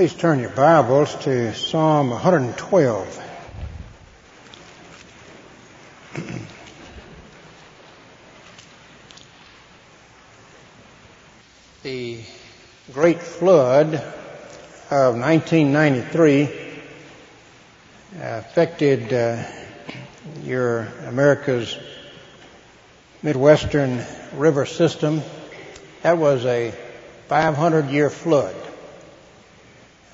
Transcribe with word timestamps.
Please 0.00 0.14
turn 0.14 0.40
your 0.40 0.48
Bibles 0.48 1.14
to 1.24 1.52
Psalm 1.52 2.08
112. 2.08 3.22
the 11.82 12.22
great 12.94 13.20
flood 13.20 13.96
of 14.90 15.18
1993 15.18 16.48
affected 18.22 19.12
uh, 19.12 19.44
your 20.42 20.88
America's 21.08 21.76
Midwestern 23.22 24.02
river 24.34 24.64
system. 24.64 25.20
That 26.00 26.16
was 26.16 26.46
a 26.46 26.72
500 27.28 27.90
year 27.90 28.08
flood. 28.08 28.69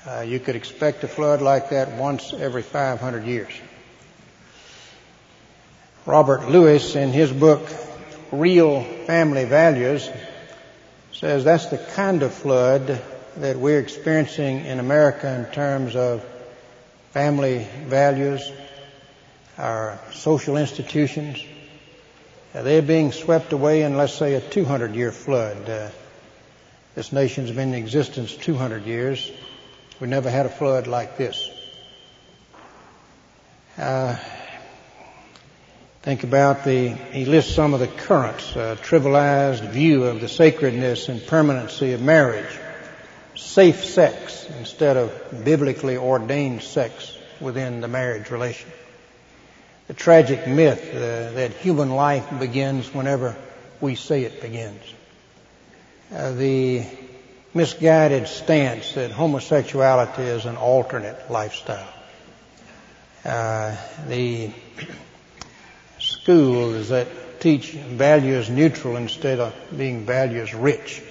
Uh, 0.07 0.21
you 0.21 0.39
could 0.39 0.55
expect 0.55 1.03
a 1.03 1.07
flood 1.07 1.41
like 1.41 1.71
that 1.71 1.91
once 1.91 2.31
every 2.31 2.61
500 2.61 3.25
years. 3.25 3.51
Robert 6.05 6.47
Lewis, 6.47 6.95
in 6.95 7.09
his 7.09 7.29
book, 7.29 7.67
Real 8.31 8.85
Family 9.05 9.43
Values, 9.43 10.09
says 11.11 11.43
that's 11.43 11.65
the 11.65 11.77
kind 11.77 12.23
of 12.23 12.33
flood 12.33 13.01
that 13.35 13.57
we're 13.57 13.79
experiencing 13.79 14.63
in 14.63 14.79
America 14.79 15.29
in 15.29 15.53
terms 15.53 15.97
of 15.97 16.25
family 17.11 17.67
values, 17.87 18.49
our 19.57 19.99
social 20.13 20.55
institutions. 20.55 21.43
Uh, 22.55 22.61
they're 22.61 22.81
being 22.81 23.11
swept 23.11 23.51
away 23.51 23.81
in, 23.81 23.97
let's 23.97 24.13
say, 24.13 24.35
a 24.35 24.41
200 24.41 24.95
year 24.95 25.11
flood. 25.11 25.69
Uh, 25.69 25.89
this 26.95 27.11
nation's 27.11 27.51
been 27.51 27.73
in 27.73 27.75
existence 27.75 28.33
200 28.37 28.85
years. 28.85 29.29
We 29.99 30.07
never 30.07 30.29
had 30.29 30.45
a 30.45 30.49
flood 30.49 30.85
like 30.85 31.17
this. 31.17 31.49
Uh, 33.79 34.15
think 36.03 36.23
about 36.23 36.63
the, 36.63 36.89
he 36.89 37.25
lists 37.25 37.55
some 37.55 37.73
of 37.73 37.79
the 37.79 37.87
currents, 37.87 38.55
uh, 38.55 38.75
trivialized 38.79 39.67
view 39.71 40.03
of 40.03 40.21
the 40.21 40.27
sacredness 40.27 41.09
and 41.09 41.25
permanency 41.25 41.93
of 41.93 42.01
marriage, 42.01 42.59
safe 43.35 43.83
sex 43.83 44.47
instead 44.59 44.97
of 44.97 45.43
biblically 45.43 45.97
ordained 45.97 46.61
sex 46.61 47.17
within 47.39 47.81
the 47.81 47.87
marriage 47.87 48.29
relation. 48.29 48.69
The 49.87 49.95
tragic 49.95 50.47
myth 50.47 50.93
uh, 50.93 51.31
that 51.31 51.53
human 51.53 51.89
life 51.89 52.27
begins 52.39 52.93
whenever 52.93 53.35
we 53.81 53.95
say 53.95 54.23
it 54.25 54.41
begins. 54.41 54.81
Uh, 56.13 56.33
the 56.33 56.85
misguided 57.57 58.27
stance 58.27 58.93
that 58.93 59.11
homosexuality 59.11 60.21
is 60.21 60.45
an 60.45 60.55
alternate 60.55 61.29
lifestyle. 61.29 61.93
Uh, 63.25 63.75
the 64.07 64.51
schools 65.99 66.89
that 66.89 67.07
teach 67.39 67.71
values 67.71 68.49
neutral 68.49 68.95
instead 68.95 69.39
of 69.39 69.53
being 69.75 70.05
values 70.05 70.53
rich. 70.53 71.01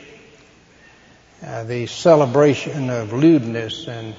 Uh, 1.45 1.65
the 1.65 1.87
celebration 1.87 2.91
of 2.91 3.13
lewdness 3.13 3.89
and 3.89 4.15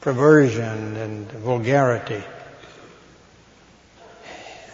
perversion 0.00 0.96
and 0.96 1.30
vulgarity. 1.32 2.22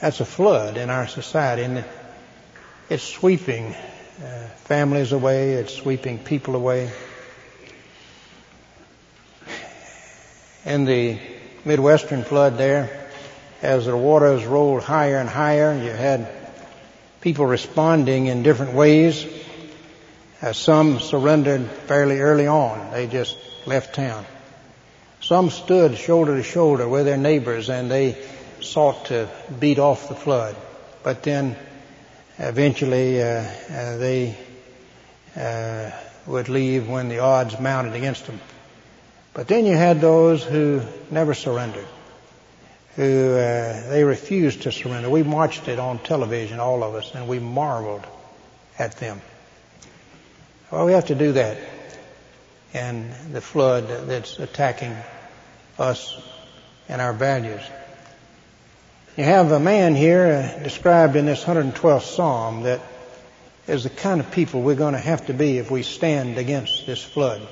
That's 0.01 0.21
a 0.21 0.25
flood 0.25 0.77
in 0.77 0.91
our 0.91 1.09
society 1.09 1.63
and 1.63 1.85
it's 2.91 3.03
sweeping 3.03 3.75
uh, 4.23 4.47
families 4.65 5.13
away, 5.13 5.55
it's 5.55 5.75
sweeping 5.75 6.19
people 6.19 6.55
away. 6.55 6.91
In 10.65 10.85
the 10.85 11.19
Midwestern 11.65 12.23
flood 12.23 12.57
there, 12.57 13.11
as 13.63 13.87
the 13.87 13.97
waters 13.97 14.45
rolled 14.45 14.83
higher 14.83 15.19
and 15.19 15.29
higher, 15.29 15.75
you 15.75 15.91
had 15.91 16.29
people 17.21 17.47
responding 17.47 18.27
in 18.27 18.43
different 18.43 18.75
ways. 18.75 19.27
Uh, 20.41 20.53
some 20.53 21.01
surrendered 21.01 21.69
fairly 21.87 22.21
early 22.21 22.47
on. 22.47 22.93
They 22.93 23.09
just 23.09 23.37
left 23.67 23.95
town. 23.95 24.25
Some 25.21 25.51
stood 25.51 25.97
shoulder 25.97 26.37
to 26.37 26.43
shoulder 26.43 26.89
with 26.89 27.07
their 27.07 27.17
neighbors 27.17 27.71
and 27.71 27.91
they 27.91 28.25
sought 28.61 29.07
to 29.07 29.29
beat 29.59 29.79
off 29.79 30.09
the 30.09 30.15
flood. 30.15 30.57
But 31.03 31.23
then 31.23 31.57
eventually 32.43 33.23
uh, 33.23 33.27
uh, 33.27 33.97
they 33.99 34.37
uh, 35.37 35.91
would 36.27 36.49
leave 36.49 36.89
when 36.89 37.09
the 37.09 37.21
odds 37.21 37.59
mounted 37.59 37.95
against 37.95 38.27
them. 38.27 38.41
But 39.33 39.49
then 39.49 39.65
you 39.65 39.75
had 39.75 40.01
those 40.01 40.43
who 40.43 40.83
never 41.11 41.35
surrendered, 41.35 41.87
who 42.97 43.33
uh, 43.33 43.89
they 43.89 44.05
refused 44.05 44.63
to 44.63 44.73
surrender. 44.73 45.09
We 45.09 45.23
watched 45.23 45.69
it 45.69 45.79
on 45.79 46.01
television, 46.01 46.61
all 46.61 46.83
of 46.83 46.95
us, 46.95 47.15
and 47.15 47.29
we 47.29 47.39
marveled 47.39 48.07
at 48.79 48.99
them. 48.99 49.23
Well, 50.71 50.87
we 50.87 50.93
have 50.93 51.07
to 51.07 51.15
do 51.15 51.33
that 51.33 51.59
in 52.75 53.13
the 53.33 53.41
flood 53.41 54.09
that's 54.09 54.39
attacking 54.39 54.97
us 55.79 56.21
and 56.89 57.01
our 57.01 57.13
values. 57.13 57.63
You 59.15 59.25
have 59.25 59.53
a 59.53 59.61
man 59.61 59.95
here 59.95 60.57
uh, 60.59 60.63
described 60.63 61.17
in 61.17 61.27
this 61.27 61.45
112th 61.45 62.01
Psalm 62.01 62.63
that 62.63 62.81
is 63.69 63.83
the 63.83 63.91
kind 63.91 64.23
of 64.23 64.31
people 64.31 64.63
we're 64.63 64.75
going 64.75 64.95
to 64.95 64.99
have 64.99 65.27
to 65.27 65.35
be 65.35 65.59
if 65.59 65.71
we 65.71 65.83
stand 65.83 66.39
against 66.39 66.87
this 66.87 67.05
flood. 67.05 67.47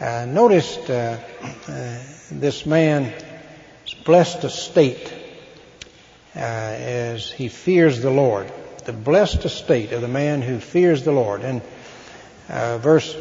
Uh, 0.00 0.26
notice 0.28 0.78
uh, 0.78 1.22
uh, 1.68 2.02
this 2.32 2.66
man's 2.66 3.12
blessed 4.04 4.42
estate 4.42 5.14
uh, 6.34 6.40
as 6.40 7.30
he 7.30 7.46
fears 7.46 8.00
the 8.00 8.10
Lord. 8.10 8.52
The 8.84 8.92
blessed 8.92 9.44
estate 9.44 9.92
of 9.92 10.00
the 10.00 10.08
man 10.08 10.42
who 10.42 10.58
fears 10.58 11.04
the 11.04 11.12
Lord. 11.12 11.42
And 11.42 11.62
uh, 12.48 12.78
verse 12.78 13.14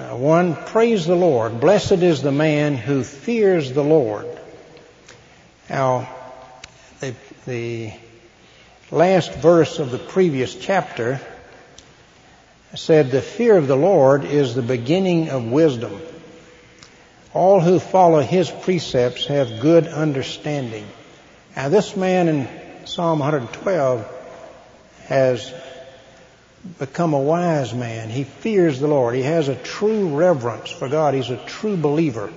1, 0.00 0.56
praise 0.64 1.06
the 1.06 1.14
Lord. 1.14 1.60
Blessed 1.60 2.02
is 2.02 2.22
the 2.22 2.32
man 2.32 2.74
who 2.74 3.04
fears 3.04 3.72
the 3.72 3.84
Lord. 3.84 4.26
Now, 5.70 6.15
the, 7.00 7.14
the 7.46 7.92
last 8.90 9.34
verse 9.34 9.78
of 9.78 9.90
the 9.90 9.98
previous 9.98 10.54
chapter 10.54 11.20
said, 12.74 13.10
the 13.10 13.22
fear 13.22 13.56
of 13.56 13.68
the 13.68 13.76
Lord 13.76 14.24
is 14.24 14.54
the 14.54 14.62
beginning 14.62 15.30
of 15.30 15.44
wisdom. 15.44 16.00
All 17.32 17.60
who 17.60 17.78
follow 17.78 18.20
his 18.20 18.50
precepts 18.50 19.26
have 19.26 19.60
good 19.60 19.86
understanding. 19.86 20.86
Now 21.54 21.68
this 21.68 21.96
man 21.96 22.28
in 22.28 22.48
Psalm 22.86 23.18
112 23.18 24.06
has 25.06 25.52
become 26.78 27.14
a 27.14 27.20
wise 27.20 27.74
man. 27.74 28.08
He 28.08 28.24
fears 28.24 28.80
the 28.80 28.88
Lord. 28.88 29.14
He 29.14 29.22
has 29.22 29.48
a 29.48 29.54
true 29.54 30.16
reverence 30.16 30.70
for 30.70 30.88
God. 30.88 31.14
He's 31.14 31.30
a 31.30 31.44
true 31.44 31.76
believer. 31.76 32.32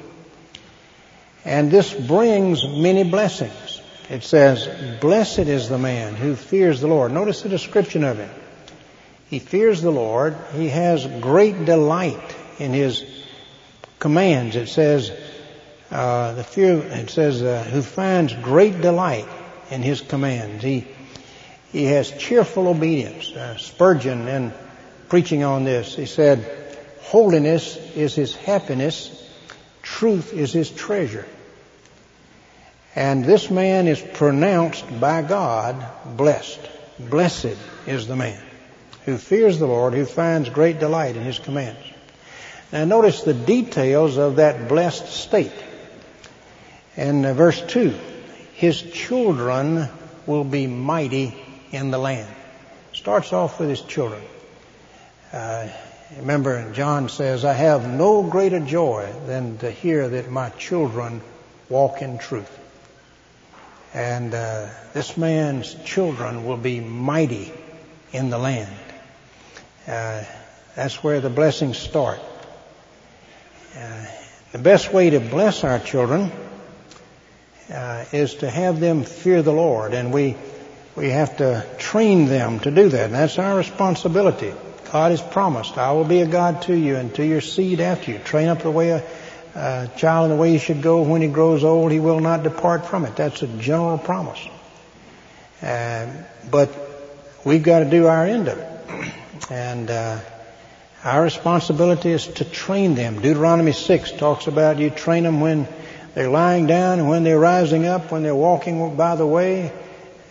And 1.45 1.71
this 1.71 1.93
brings 1.93 2.65
many 2.67 3.03
blessings. 3.03 3.68
It 4.09 4.23
says, 4.23 4.67
blessed 4.99 5.39
is 5.39 5.69
the 5.69 5.77
man 5.77 6.15
who 6.15 6.35
fears 6.35 6.81
the 6.81 6.87
Lord. 6.87 7.11
Notice 7.11 7.43
the 7.43 7.49
description 7.49 8.03
of 8.03 8.17
him. 8.17 8.29
He 9.29 9.37
fears 9.37 9.83
the 9.83 9.91
Lord. 9.91 10.35
He 10.53 10.69
has 10.69 11.05
great 11.05 11.65
delight 11.65 12.35
in 12.57 12.73
his 12.73 13.05
commands. 13.99 14.55
It 14.55 14.67
says, 14.67 15.11
uh, 15.91 16.33
the 16.33 16.43
fear, 16.43 16.79
it 16.79 17.11
says, 17.11 17.43
uh, 17.43 17.63
who 17.63 17.83
finds 17.83 18.33
great 18.33 18.81
delight 18.81 19.27
in 19.69 19.83
his 19.83 20.01
commands. 20.01 20.63
He, 20.63 20.87
he 21.71 21.85
has 21.85 22.09
cheerful 22.09 22.67
obedience. 22.67 23.31
Uh, 23.31 23.57
Spurgeon, 23.57 24.27
in 24.27 24.53
preaching 25.07 25.43
on 25.43 25.65
this, 25.65 25.95
he 25.95 26.07
said, 26.07 26.43
holiness 27.01 27.77
is 27.95 28.15
his 28.15 28.35
happiness. 28.35 29.15
Truth 29.83 30.33
is 30.33 30.51
his 30.51 30.71
treasure. 30.71 31.27
And 32.95 33.23
this 33.23 33.49
man 33.49 33.87
is 33.87 34.01
pronounced 34.01 34.99
by 34.99 35.21
God 35.21 35.85
blessed. 36.17 36.59
Blessed 36.99 37.57
is 37.85 38.07
the 38.07 38.15
man 38.15 38.41
who 39.05 39.17
fears 39.17 39.59
the 39.59 39.67
Lord, 39.67 39.93
who 39.93 40.05
finds 40.05 40.49
great 40.49 40.79
delight 40.79 41.15
in 41.15 41.23
his 41.23 41.39
commands. 41.39 41.79
Now 42.71 42.85
notice 42.85 43.23
the 43.23 43.33
details 43.33 44.17
of 44.17 44.35
that 44.35 44.67
blessed 44.67 45.07
state. 45.07 45.51
In 46.95 47.25
uh, 47.25 47.33
verse 47.33 47.61
2, 47.61 47.97
his 48.55 48.81
children 48.81 49.87
will 50.25 50.43
be 50.43 50.67
mighty 50.67 51.35
in 51.71 51.91
the 51.91 51.97
land. 51.97 52.29
Starts 52.93 53.33
off 53.33 53.59
with 53.59 53.69
his 53.69 53.81
children. 53.81 54.21
Uh, 55.31 55.69
remember, 56.17 56.71
John 56.73 57.09
says, 57.09 57.45
I 57.45 57.53
have 57.53 57.87
no 57.87 58.23
greater 58.23 58.59
joy 58.59 59.11
than 59.25 59.57
to 59.59 59.71
hear 59.71 60.09
that 60.09 60.29
my 60.29 60.49
children 60.49 61.21
walk 61.69 62.01
in 62.01 62.17
truth. 62.17 62.58
And 63.93 64.33
uh, 64.33 64.69
this 64.93 65.17
man's 65.17 65.75
children 65.83 66.45
will 66.45 66.57
be 66.57 66.79
mighty 66.79 67.51
in 68.11 68.29
the 68.29 68.37
land. 68.37 68.75
Uh, 69.87 70.23
that's 70.75 71.03
where 71.03 71.21
the 71.21 71.29
blessings 71.29 71.77
start. 71.77 72.19
Uh, 73.75 74.05
The 74.51 74.57
best 74.57 74.91
way 74.91 75.11
to 75.11 75.19
bless 75.19 75.63
our 75.63 75.77
children 75.77 76.31
uh, 77.71 78.05
is 78.11 78.33
to 78.41 78.49
have 78.49 78.79
them 78.79 79.03
fear 79.03 79.43
the 79.43 79.53
Lord, 79.53 79.93
and 79.93 80.11
we 80.11 80.35
we 80.95 81.11
have 81.11 81.37
to 81.37 81.63
train 81.77 82.25
them 82.25 82.59
to 82.61 82.71
do 82.71 82.89
that. 82.89 83.05
And 83.05 83.13
that's 83.13 83.37
our 83.37 83.55
responsibility. 83.55 84.51
God 84.91 85.11
has 85.11 85.21
promised, 85.21 85.77
I 85.77 85.91
will 85.91 86.03
be 86.03 86.21
a 86.21 86.25
God 86.25 86.63
to 86.63 86.73
you 86.73 86.95
and 86.97 87.13
to 87.13 87.23
your 87.23 87.41
seed 87.41 87.79
after 87.79 88.11
you. 88.11 88.17
Train 88.17 88.49
up 88.49 88.63
the 88.63 88.71
way 88.71 88.89
a, 88.89 89.03
a 89.59 89.91
child 89.97 90.31
in 90.31 90.37
the 90.37 90.41
way 90.41 90.51
he 90.51 90.57
should 90.57 90.81
go. 90.81 91.01
When 91.01 91.21
he 91.21 91.27
grows 91.27 91.63
old, 91.63 91.91
he 91.91 91.99
will 91.99 92.21
not 92.21 92.43
depart 92.43 92.85
from 92.85 93.03
it. 93.05 93.15
That's 93.17 93.41
a 93.41 93.47
general 93.47 93.97
promise. 93.97 94.39
Uh, 95.61 96.07
but 96.49 96.69
we've 97.43 97.63
got 97.63 97.79
to 97.79 97.89
do 97.89 98.07
our 98.07 98.25
end 98.25 98.47
of 98.47 98.57
it. 98.57 99.13
And 99.51 99.89
uh, 99.89 100.19
our 101.03 101.23
responsibility 101.23 102.11
is 102.11 102.27
to 102.27 102.45
train 102.45 102.93
them. 102.93 103.19
Deuteronomy 103.19 103.71
6 103.71 104.11
talks 104.11 104.45
about 104.45 104.77
you 104.77 104.91
train 104.91 105.23
them 105.23 105.39
when 105.39 105.67
they're 106.13 106.29
lying 106.29 106.67
down 106.67 106.99
and 106.99 107.09
when 107.09 107.23
they're 107.23 107.39
rising 107.39 107.87
up, 107.87 108.11
when 108.11 108.21
they're 108.21 108.35
walking 108.35 108.95
by 108.95 109.15
the 109.15 109.25
way, 109.25 109.71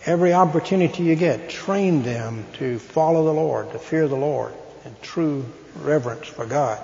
every 0.05 0.31
opportunity 0.31 1.03
you 1.03 1.15
get, 1.15 1.49
train 1.49 2.01
them 2.03 2.45
to 2.59 2.79
follow 2.79 3.25
the 3.25 3.33
Lord, 3.33 3.73
to 3.73 3.79
fear 3.79 4.07
the 4.07 4.15
Lord, 4.15 4.53
and 4.85 5.01
true 5.01 5.45
reverence 5.75 6.27
for 6.27 6.45
God. 6.45 6.79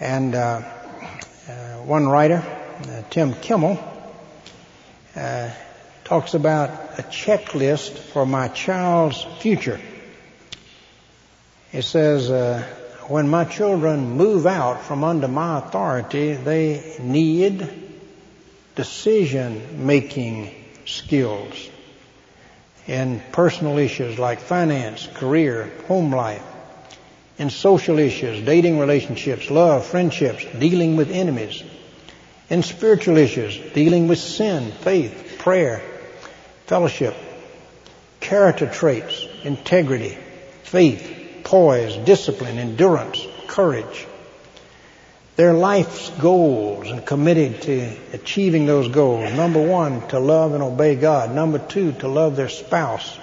And 0.00 0.34
uh, 0.34 0.38
uh, 0.38 0.75
one 1.86 2.08
writer, 2.08 2.42
uh, 2.82 3.02
Tim 3.10 3.32
Kimmel, 3.34 3.78
uh, 5.14 5.50
talks 6.02 6.34
about 6.34 6.68
a 6.98 7.02
checklist 7.02 7.96
for 7.96 8.26
my 8.26 8.48
child's 8.48 9.22
future. 9.38 9.80
He 11.70 11.82
says, 11.82 12.28
uh, 12.28 12.66
when 13.06 13.28
my 13.28 13.44
children 13.44 14.16
move 14.16 14.46
out 14.46 14.82
from 14.82 15.04
under 15.04 15.28
my 15.28 15.58
authority, 15.58 16.32
they 16.32 16.96
need 17.00 17.68
decision 18.74 19.86
making 19.86 20.52
skills 20.86 21.68
in 22.88 23.22
personal 23.30 23.78
issues 23.78 24.18
like 24.18 24.40
finance, 24.40 25.06
career, 25.14 25.70
home 25.86 26.12
life, 26.12 26.42
in 27.38 27.48
social 27.48 28.00
issues, 28.00 28.44
dating 28.44 28.80
relationships, 28.80 29.52
love, 29.52 29.86
friendships, 29.86 30.44
dealing 30.58 30.96
with 30.96 31.12
enemies, 31.12 31.62
in 32.48 32.62
spiritual 32.62 33.16
issues, 33.16 33.58
dealing 33.72 34.08
with 34.08 34.18
sin, 34.18 34.70
faith, 34.72 35.36
prayer, 35.38 35.82
fellowship, 36.66 37.16
character 38.20 38.66
traits, 38.66 39.26
integrity, 39.42 40.16
faith, 40.62 41.40
poise, 41.44 41.96
discipline, 41.96 42.58
endurance, 42.58 43.26
courage, 43.46 44.06
their 45.36 45.52
life's 45.52 46.10
goals 46.10 46.90
and 46.90 47.04
committed 47.04 47.62
to 47.62 47.96
achieving 48.14 48.64
those 48.64 48.88
goals. 48.88 49.32
Number 49.34 49.62
one, 49.62 50.06
to 50.08 50.18
love 50.18 50.54
and 50.54 50.62
obey 50.62 50.96
God. 50.96 51.34
Number 51.34 51.58
two, 51.58 51.92
to 51.92 52.08
love 52.08 52.36
their 52.36 52.48
spouse. 52.48 53.18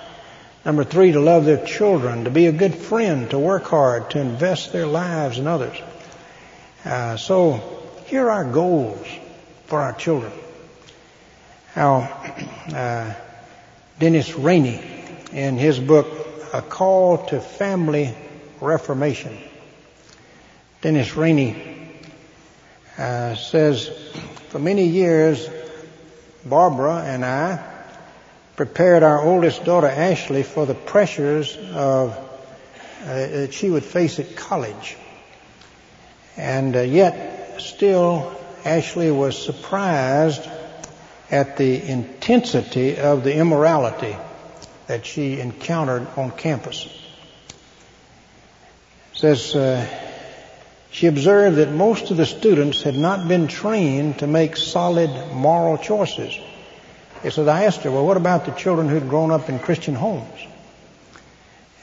Number 0.64 0.84
three, 0.84 1.12
to 1.12 1.20
love 1.20 1.46
their 1.46 1.66
children, 1.66 2.26
to 2.26 2.30
be 2.30 2.46
a 2.46 2.52
good 2.52 2.76
friend, 2.76 3.30
to 3.32 3.40
work 3.40 3.66
hard, 3.66 4.12
to 4.12 4.20
invest 4.20 4.72
their 4.72 4.86
lives 4.86 5.40
in 5.40 5.48
others. 5.48 5.78
Uh, 6.86 7.18
so 7.18 7.83
here 8.14 8.30
are 8.30 8.46
our 8.46 8.52
goals 8.52 9.08
for 9.66 9.82
our 9.82 9.94
children. 9.94 10.32
How 11.74 12.02
uh, 12.72 13.12
Dennis 13.98 14.36
Rainey, 14.36 14.84
in 15.32 15.58
his 15.58 15.80
book, 15.80 16.06
A 16.54 16.62
Call 16.62 17.26
to 17.30 17.42
Family 17.42 18.14
Reformation, 18.62 19.36
Dennis 20.82 21.16
Rainey 21.16 21.60
uh, 23.00 23.34
says, 23.34 23.90
for 24.50 24.60
many 24.60 24.86
years, 24.86 25.50
Barbara 26.46 26.98
and 26.98 27.26
I 27.26 27.68
prepared 28.56 29.02
our 29.02 29.24
oldest 29.24 29.66
daughter 29.66 29.88
Ashley 29.88 30.44
for 30.44 30.68
the 30.68 30.76
pressures 30.76 31.58
of 31.58 32.12
uh, 32.12 33.06
that 33.06 33.56
she 33.56 33.72
would 33.72 33.84
face 33.84 34.20
at 34.20 34.36
college. 34.36 34.98
And 36.38 36.76
uh, 36.76 36.82
yet, 36.82 37.33
still, 37.62 38.34
Ashley 38.66 39.12
was 39.12 39.38
surprised 39.42 40.48
at 41.32 41.58
the 41.58 41.82
intensity 41.82 42.98
of 42.98 43.24
the 43.24 43.36
immorality 43.36 44.16
that 44.88 45.06
she 45.06 45.40
encountered 45.40 46.08
on 46.18 46.32
campus. 46.32 46.86
It 49.14 49.18
says, 49.18 49.56
uh, 49.56 49.88
she 50.92 51.08
observed 51.08 51.58
that 51.58 51.72
most 51.72 52.12
of 52.12 52.18
the 52.18 52.26
students 52.26 52.84
had 52.84 52.96
not 52.96 53.28
been 53.28 53.48
trained 53.48 54.20
to 54.20 54.28
make 54.28 54.56
solid 54.56 55.10
moral 55.34 55.78
choices. 55.78 56.38
He 57.24 57.30
said, 57.32 57.48
I 57.48 57.64
asked 57.64 57.82
her, 57.82 57.92
well, 57.92 58.06
what 58.06 58.18
about 58.18 58.46
the 58.46 58.52
children 58.52 58.90
who'd 58.90 59.10
grown 59.10 59.32
up 59.32 59.50
in 59.50 59.58
Christian 59.58 59.96
homes? 59.96 60.40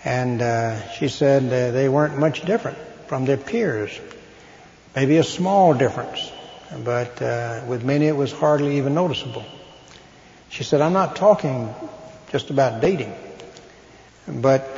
And 0.05 0.41
uh, 0.41 0.91
she 0.93 1.09
said 1.09 1.45
uh, 1.45 1.73
they 1.73 1.89
weren't 1.89 2.19
much 2.19 2.43
different 2.43 2.79
from 3.09 3.25
their 3.25 3.37
peers. 3.37 3.99
Maybe 4.95 5.19
a 5.19 5.25
small 5.25 5.75
difference, 5.75 6.31
but 6.85 7.23
uh, 7.23 7.63
with 7.69 7.85
many 7.85 8.07
it 8.07 8.17
was 8.17 8.33
hardly 8.33 8.79
even 8.79 8.95
noticeable. 8.95 9.45
She 10.49 10.65
said, 10.65 10.81
I'm 10.81 10.93
not 10.93 11.15
talking 11.15 11.73
just 12.33 12.51
about 12.51 12.81
dating, 12.81 13.15
but 14.27 14.69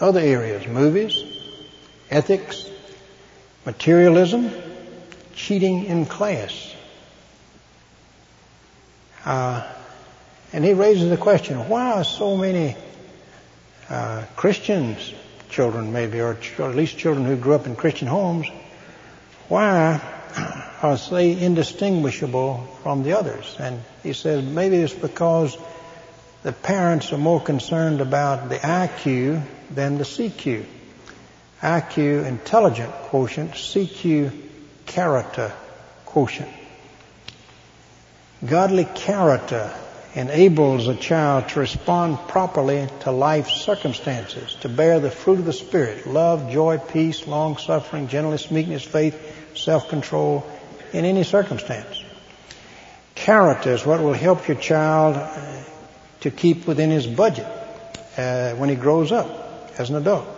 other 0.00 0.20
areas, 0.20 0.66
movies, 0.66 1.22
ethics, 2.10 2.68
materialism, 3.66 4.50
cheating 5.34 5.84
in 5.84 6.06
class. 6.06 6.74
Uh, 9.26 9.70
and 10.54 10.64
he 10.64 10.72
raises 10.72 11.10
the 11.10 11.16
question, 11.18 11.68
why 11.68 11.92
are 11.92 12.04
so 12.04 12.36
many 12.36 12.76
uh, 13.90 14.24
Christians, 14.36 15.12
children 15.50 15.92
maybe, 15.92 16.20
or, 16.20 16.34
ch- 16.34 16.58
or 16.58 16.70
at 16.70 16.76
least 16.76 16.96
children 16.96 17.26
who 17.26 17.36
grew 17.36 17.54
up 17.54 17.66
in 17.66 17.76
Christian 17.76 18.08
homes, 18.08 18.46
why 19.48 20.00
are 20.82 20.96
they 21.10 21.38
indistinguishable 21.38 22.66
from 22.82 23.02
the 23.02 23.18
others? 23.18 23.56
And 23.58 23.82
he 24.02 24.12
says 24.12 24.44
maybe 24.44 24.76
it's 24.76 24.94
because 24.94 25.56
the 26.42 26.52
parents 26.52 27.12
are 27.12 27.18
more 27.18 27.40
concerned 27.40 28.00
about 28.00 28.48
the 28.48 28.56
IQ 28.56 29.42
than 29.70 29.98
the 29.98 30.04
CQ. 30.04 30.64
IQ 31.62 32.26
intelligent 32.26 32.92
quotient, 32.92 33.52
CQ 33.52 34.30
character 34.86 35.52
quotient. 36.04 36.50
Godly 38.44 38.84
character 38.84 39.72
enables 40.14 40.86
a 40.86 40.94
child 40.94 41.48
to 41.48 41.60
respond 41.60 42.18
properly 42.28 42.88
to 43.00 43.10
life's 43.10 43.60
circumstances, 43.60 44.54
to 44.60 44.68
bear 44.68 45.00
the 45.00 45.10
fruit 45.10 45.40
of 45.40 45.44
the 45.44 45.52
Spirit, 45.52 46.06
love, 46.06 46.50
joy, 46.52 46.78
peace, 46.78 47.26
long 47.26 47.56
suffering, 47.56 48.06
gentleness, 48.06 48.50
meekness, 48.50 48.84
faith, 48.84 49.56
self-control, 49.56 50.48
in 50.92 51.04
any 51.04 51.24
circumstance. 51.24 52.02
Character 53.16 53.72
is 53.72 53.84
what 53.84 54.00
will 54.00 54.12
help 54.12 54.46
your 54.46 54.56
child 54.56 55.16
uh, 55.16 55.62
to 56.20 56.30
keep 56.30 56.66
within 56.66 56.90
his 56.90 57.06
budget 57.06 57.46
uh, 58.16 58.52
when 58.54 58.68
he 58.68 58.76
grows 58.76 59.10
up 59.10 59.72
as 59.78 59.90
an 59.90 59.96
adult. 59.96 60.28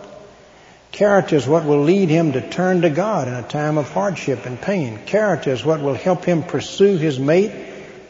Character 0.91 1.35
is 1.35 1.47
what 1.47 1.65
will 1.65 1.83
lead 1.83 2.09
him 2.09 2.31
to 2.31 2.49
turn 2.49 2.81
to 2.81 2.89
God 2.89 3.27
in 3.27 3.35
a 3.35 3.43
time 3.43 3.77
of 3.77 3.91
hardship 3.91 4.47
and 4.47 4.59
pain. 4.59 5.05
Character 5.05 5.51
is 5.51 5.63
what 5.63 5.81
will 5.81 5.93
help 5.93 6.25
him 6.25 6.41
pursue 6.41 6.97
his 6.97 7.19
mate 7.19 7.51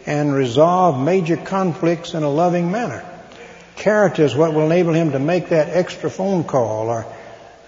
and 0.08 0.34
resolve 0.34 1.00
major 1.00 1.36
conflicts 1.36 2.14
in 2.14 2.24
a 2.24 2.30
loving 2.30 2.72
manner. 2.72 3.06
Character 3.76 4.24
is 4.24 4.34
what 4.34 4.54
will 4.54 4.66
enable 4.66 4.94
him 4.94 5.12
to 5.12 5.20
make 5.20 5.50
that 5.50 5.68
extra 5.70 6.10
phone 6.10 6.46
call 6.46 6.90
or 6.90 7.06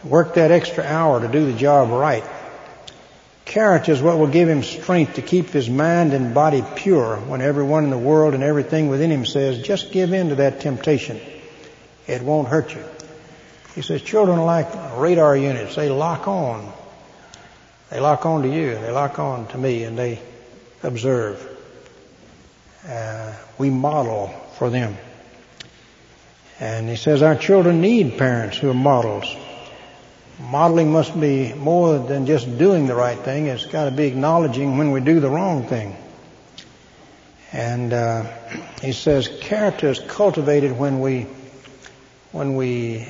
work 0.05 0.36
that 0.36 0.50
extra 0.50 0.84
hour 0.84 1.19
to 1.19 1.27
do 1.27 1.51
the 1.51 1.58
job 1.58 1.89
right. 1.89 2.24
Character 3.43 3.91
is 3.91 4.01
what 4.01 4.17
will 4.17 4.27
give 4.27 4.48
him 4.48 4.63
strength 4.63 5.15
to 5.15 5.22
keep 5.22 5.50
his 5.50 5.69
mind 5.69 6.13
and 6.13 6.34
body 6.34 6.63
pure 6.75 7.17
when 7.17 7.41
everyone 7.41 7.84
in 7.84 7.89
the 7.89 7.98
world 7.98 8.34
and 8.34 8.41
everything 8.41 8.88
within 8.88 9.12
him 9.12 9.25
says, 9.25 9.62
just 9.62 9.91
give 9.91 10.13
in 10.13 10.29
to 10.29 10.36
that 10.36 10.62
temptation. 10.62 11.19
It 12.08 12.22
won't 12.22 12.48
hurt 12.48 12.74
you. 12.74 12.84
He 13.75 13.81
says 13.81 14.01
children 14.01 14.39
are 14.39 14.46
like 14.46 14.98
radar 14.98 15.36
units. 15.36 15.75
They 15.75 15.89
lock 15.89 16.27
on. 16.27 16.72
They 17.89 18.00
lock 18.00 18.25
on 18.25 18.43
to 18.43 18.50
you. 18.50 18.72
And 18.72 18.84
they 18.84 18.91
lock 18.91 19.19
on 19.19 19.48
to 19.48 19.58
me 19.58 19.84
and 19.84 19.98
they 19.98 20.22
observe. 20.81 21.58
Uh, 22.88 23.33
we 23.57 23.69
model 23.69 24.27
for 24.57 24.69
them. 24.69 24.98
And 26.59 26.89
he 26.89 26.95
says 26.95 27.21
our 27.21 27.36
children 27.36 27.81
need 27.81 28.17
parents 28.17 28.57
who 28.57 28.69
are 28.69 28.74
models. 28.74 29.25
Modeling 30.39 30.91
must 30.91 31.19
be 31.19 31.53
more 31.53 32.00
than 32.00 32.25
just 32.25 32.57
doing 32.57 32.88
the 32.88 32.95
right 32.95 33.17
thing. 33.17 33.48
It's 33.48 33.65
got 33.65 33.86
to 33.86 33.91
be 33.91 34.05
acknowledging 34.05 34.77
when 34.77 34.91
we 34.91 35.01
do 35.01 35.19
the 35.19 35.29
wrong 35.29 35.67
thing. 35.67 35.95
And 37.51 37.93
uh, 37.93 38.24
he 38.81 38.93
says 38.93 39.29
character 39.41 39.89
is 39.89 40.00
cultivated 40.00 40.77
when 40.77 41.00
we 41.00 41.27
when 42.31 42.55
we 42.55 43.07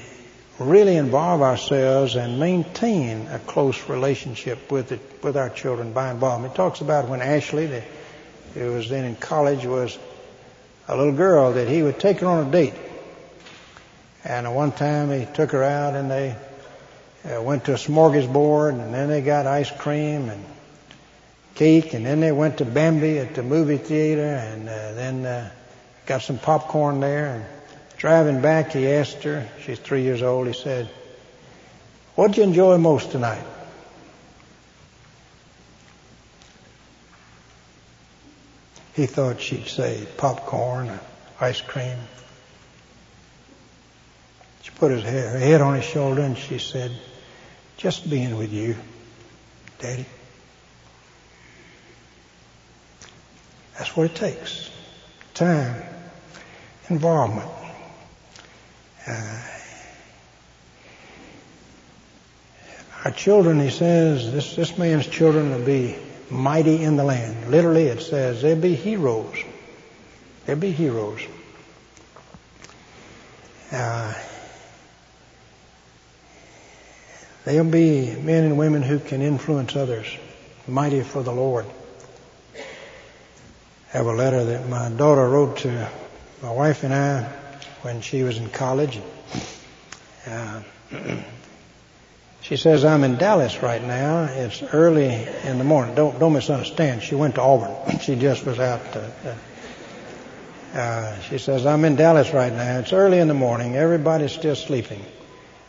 really 0.59 0.95
involve 0.95 1.41
ourselves 1.41 2.15
and 2.15 2.39
maintain 2.39 3.27
a 3.27 3.39
close 3.39 3.89
relationship 3.89 4.71
with 4.71 4.91
it, 4.91 5.01
with 5.23 5.37
our 5.37 5.49
children 5.49 5.93
by 5.93 6.11
involvement. 6.11 6.53
He 6.53 6.57
talks 6.57 6.81
about 6.81 7.09
when 7.09 7.21
Ashley, 7.21 7.65
the, 7.65 7.83
who 8.53 8.73
was 8.73 8.89
then 8.89 9.05
in 9.05 9.15
college, 9.15 9.65
was 9.65 9.97
a 10.87 10.97
little 10.97 11.13
girl 11.13 11.53
that 11.53 11.67
he 11.67 11.83
would 11.83 11.99
take 11.99 12.19
her 12.19 12.27
on 12.27 12.47
a 12.47 12.51
date. 12.51 12.73
And 14.23 14.53
one 14.53 14.71
time 14.71 15.11
he 15.11 15.25
took 15.33 15.51
her 15.51 15.63
out 15.63 15.95
and 15.95 16.09
they 16.09 16.35
uh, 17.25 17.41
went 17.41 17.65
to 17.65 17.73
a 17.73 17.77
smorgasbord 17.77 18.81
and 18.81 18.93
then 18.93 19.07
they 19.09 19.21
got 19.21 19.45
ice 19.45 19.71
cream 19.71 20.29
and 20.29 20.43
cake 21.55 21.93
and 21.93 22.05
then 22.05 22.19
they 22.19 22.31
went 22.31 22.57
to 22.57 22.65
Bambi 22.65 23.19
at 23.19 23.35
the 23.35 23.43
movie 23.43 23.77
theater 23.77 24.25
and 24.25 24.67
uh, 24.67 24.93
then 24.93 25.25
uh, 25.25 25.49
got 26.05 26.21
some 26.21 26.37
popcorn 26.37 26.99
there 26.99 27.35
and 27.35 27.45
driving 27.97 28.41
back 28.41 28.71
he 28.71 28.87
asked 28.87 29.23
her, 29.23 29.47
she's 29.65 29.77
three 29.77 30.03
years 30.03 30.21
old, 30.21 30.47
he 30.47 30.53
said, 30.53 30.89
what'd 32.15 32.37
you 32.37 32.43
enjoy 32.43 32.77
most 32.77 33.11
tonight? 33.11 33.43
He 38.99 39.05
thought 39.05 39.39
she'd 39.39 39.65
say 39.65 40.05
popcorn 40.17 40.89
or 40.89 40.99
ice 41.39 41.61
cream. 41.61 41.95
She 44.61 44.71
put 44.71 44.91
his 44.91 45.03
head, 45.03 45.31
her 45.31 45.39
head 45.39 45.61
on 45.61 45.75
his 45.75 45.85
shoulder 45.85 46.21
and 46.21 46.37
she 46.37 46.59
said, 46.59 46.91
just 47.77 48.09
being 48.09 48.37
with 48.37 48.51
you, 48.51 48.75
Daddy. 49.77 50.05
That's 53.77 53.95
what 53.95 54.07
it 54.07 54.15
takes. 54.15 54.69
Time, 55.33 55.81
involvement. 56.89 57.49
Uh, 59.07 59.41
our 63.05 63.11
children, 63.11 63.61
he 63.61 63.69
says, 63.69 64.29
this, 64.33 64.57
this 64.57 64.77
man's 64.77 65.07
children 65.07 65.51
will 65.51 65.65
be 65.65 65.95
mighty 66.29 66.81
in 66.83 66.95
the 66.95 67.03
land. 67.03 67.49
Literally, 67.49 67.85
it 67.85 68.01
says 68.01 68.41
they'll 68.41 68.59
be 68.59 68.75
heroes. 68.75 69.35
They'll 70.45 70.55
be 70.55 70.71
heroes. 70.71 71.21
Uh, 73.71 74.13
they'll 77.45 77.63
be 77.63 78.15
men 78.15 78.45
and 78.45 78.57
women 78.57 78.81
who 78.81 78.99
can 78.99 79.21
influence 79.21 79.75
others, 79.75 80.07
mighty 80.67 81.01
for 81.01 81.23
the 81.23 81.31
Lord. 81.31 81.65
I 83.93 83.97
have 83.97 84.07
a 84.07 84.13
letter 84.13 84.43
that 84.45 84.69
my 84.69 84.89
daughter 84.89 85.27
wrote 85.27 85.57
to 85.59 85.89
my 86.41 86.51
wife 86.51 86.83
and 86.83 86.93
I 86.93 87.23
when 87.81 88.01
she 88.01 88.23
was 88.23 88.37
in 88.37 88.49
college. 88.49 88.99
Uh, 90.27 90.61
She 92.49 92.57
says, 92.57 92.83
I'm 92.83 93.03
in 93.03 93.17
Dallas 93.17 93.61
right 93.61 93.83
now. 93.83 94.23
It's 94.23 94.63
early 94.63 95.27
in 95.43 95.59
the 95.59 95.63
morning. 95.63 95.93
Don't, 95.93 96.17
don't 96.17 96.33
misunderstand. 96.33 97.03
She 97.03 97.13
went 97.13 97.35
to 97.35 97.41
Auburn. 97.41 97.99
she 98.01 98.15
just 98.15 98.43
was 98.43 98.59
out. 98.59 98.81
Uh, 98.95 99.35
uh, 100.73 101.19
she 101.29 101.37
says, 101.37 101.67
I'm 101.67 101.85
in 101.85 101.95
Dallas 101.95 102.33
right 102.33 102.51
now. 102.51 102.79
It's 102.79 102.91
early 102.91 103.19
in 103.19 103.27
the 103.27 103.35
morning. 103.35 103.75
Everybody's 103.75 104.31
still 104.31 104.55
sleeping. 104.55 105.05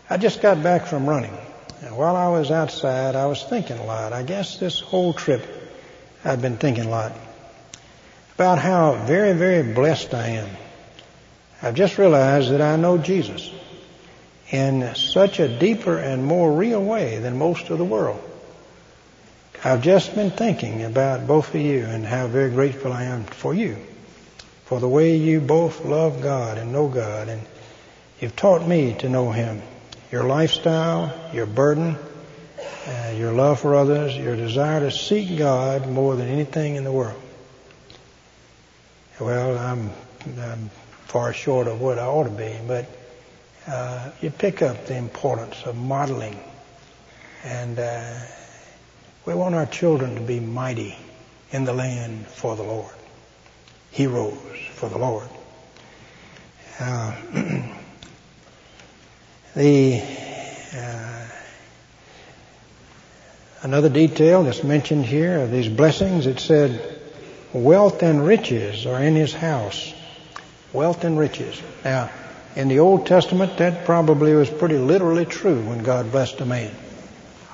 I 0.09 0.17
just 0.17 0.41
got 0.41 0.63
back 0.63 0.87
from 0.87 1.07
running. 1.07 1.37
And 1.83 1.99
while 1.99 2.17
I 2.17 2.29
was 2.29 2.51
outside, 2.51 3.15
I 3.15 3.27
was 3.27 3.43
thinking 3.43 3.77
a 3.77 3.85
lot. 3.85 4.15
I 4.15 4.23
guess 4.23 4.57
this 4.57 4.81
whole 4.81 5.13
trip, 5.13 5.47
I've 6.25 6.41
been 6.41 6.57
thinking 6.57 6.87
a 6.87 6.89
lot 6.91 7.13
about 8.37 8.59
how 8.59 8.95
very, 9.05 9.35
very 9.35 9.75
blessed 9.75 10.15
I 10.15 10.29
am. 10.29 10.49
I've 11.61 11.75
just 11.75 11.99
realized 11.99 12.53
that 12.53 12.63
I 12.63 12.77
know 12.77 12.97
Jesus 12.97 13.51
in 14.51 14.95
such 14.95 15.39
a 15.39 15.49
deeper 15.49 15.97
and 15.99 16.25
more 16.25 16.53
real 16.53 16.83
way 16.83 17.19
than 17.19 17.39
most 17.39 17.71
of 17.71 17.79
the 17.79 17.85
world. 17.85 18.21
I've 19.63 19.83
just 19.83 20.15
been 20.15 20.31
thinking 20.31 20.83
about 20.85 21.27
both 21.27 21.55
of 21.55 21.61
you 21.61 21.85
and 21.85 22.05
how 22.05 22.27
very 22.27 22.51
grateful 22.51 22.93
I 22.93 23.05
am 23.05 23.25
for 23.25 23.55
you, 23.55 23.77
for 24.65 24.81
the 24.81 24.89
way 24.89 25.17
you 25.17 25.41
both 25.41 25.85
love 25.85 26.23
God 26.23 26.59
and 26.59 26.73
know 26.73 26.89
God, 26.89 27.29
and 27.29 27.43
you've 28.21 28.35
taught 28.37 28.67
me 28.67 28.95
to 29.01 29.09
know 29.09 29.31
Him. 29.31 29.63
Your 30.11 30.25
lifestyle, 30.25 31.13
your 31.33 31.47
burden, 31.47 31.97
uh, 32.87 33.15
your 33.17 33.33
love 33.33 33.61
for 33.61 33.75
others, 33.75 34.17
your 34.17 34.35
desire 34.35 34.81
to 34.81 34.91
seek 34.91 35.39
God 35.39 35.89
more 35.89 36.17
than 36.17 36.29
anything 36.29 36.77
in 36.77 36.85
the 36.85 36.93
world. 36.93 37.21
Well, 39.21 39.59
I'm, 39.59 39.91
I'm 40.41 40.71
far 41.05 41.35
short 41.35 41.69
of 41.69 41.81
what 41.81 41.99
I 41.99 42.07
ought 42.07 42.25
to 42.25 42.31
be, 42.31 42.57
but 42.67 42.87
uh, 43.67 44.11
you 44.21 44.31
pick 44.31 44.63
up 44.63 44.87
the 44.87 44.97
importance 44.97 45.63
of 45.65 45.77
modeling. 45.77 46.39
And 47.45 47.79
uh, 47.79 48.19
we 49.25 49.35
want 49.35 49.55
our 49.55 49.67
children 49.67 50.15
to 50.15 50.21
be 50.21 50.41
mighty 50.41 50.97
in 51.51 51.65
the 51.65 51.73
land 51.73 52.27
for 52.27 52.57
the 52.57 52.63
Lord, 52.63 52.95
heroes 53.91 54.39
for 54.75 54.89
the 54.89 54.99
Lord. 54.99 55.29
Uh, 56.79 57.15
the 59.55 60.03
uh, 60.75 61.29
another 63.63 63.89
detail 63.89 64.45
that's 64.45 64.63
mentioned 64.63 65.05
here 65.05 65.41
of 65.41 65.51
these 65.51 65.69
blessings, 65.69 66.27
it 66.27 66.41
said, 66.41 67.01
wealth 67.53 68.03
and 68.03 68.25
riches 68.25 68.87
are 68.87 69.03
in 69.03 69.15
his 69.15 69.35
house. 69.35 69.93
Wealth 70.73 71.05
and 71.05 71.19
riches. 71.19 71.61
Now, 71.85 72.11
in 72.57 72.69
the 72.69 72.81
Old 72.81 73.07
Testament, 73.07 73.59
that 73.59 73.85
probably 73.85 74.35
was 74.35 74.51
pretty 74.51 74.79
literally 74.79 75.25
true 75.25 75.61
when 75.63 75.83
God 75.83 76.11
blessed 76.11 76.41
a 76.41 76.47
man. 76.47 76.73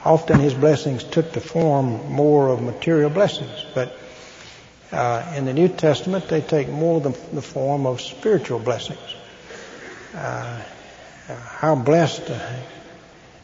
Often 0.04 0.40
his 0.40 0.54
blessings 0.54 1.04
took 1.04 1.32
the 1.32 1.40
form 1.40 2.12
more 2.12 2.48
of 2.48 2.62
material 2.62 3.10
blessings, 3.10 3.64
but 3.74 3.96
uh, 4.92 5.34
in 5.36 5.44
the 5.44 5.52
New 5.52 5.68
Testament, 5.68 6.28
they 6.28 6.40
take 6.40 6.68
more 6.68 7.00
the, 7.00 7.10
the 7.32 7.42
form 7.42 7.86
of 7.86 8.00
spiritual 8.00 8.58
blessings. 8.58 9.14
Uh, 10.14 10.62
how 11.26 11.74
blessed 11.74 12.30
uh, 12.30 12.56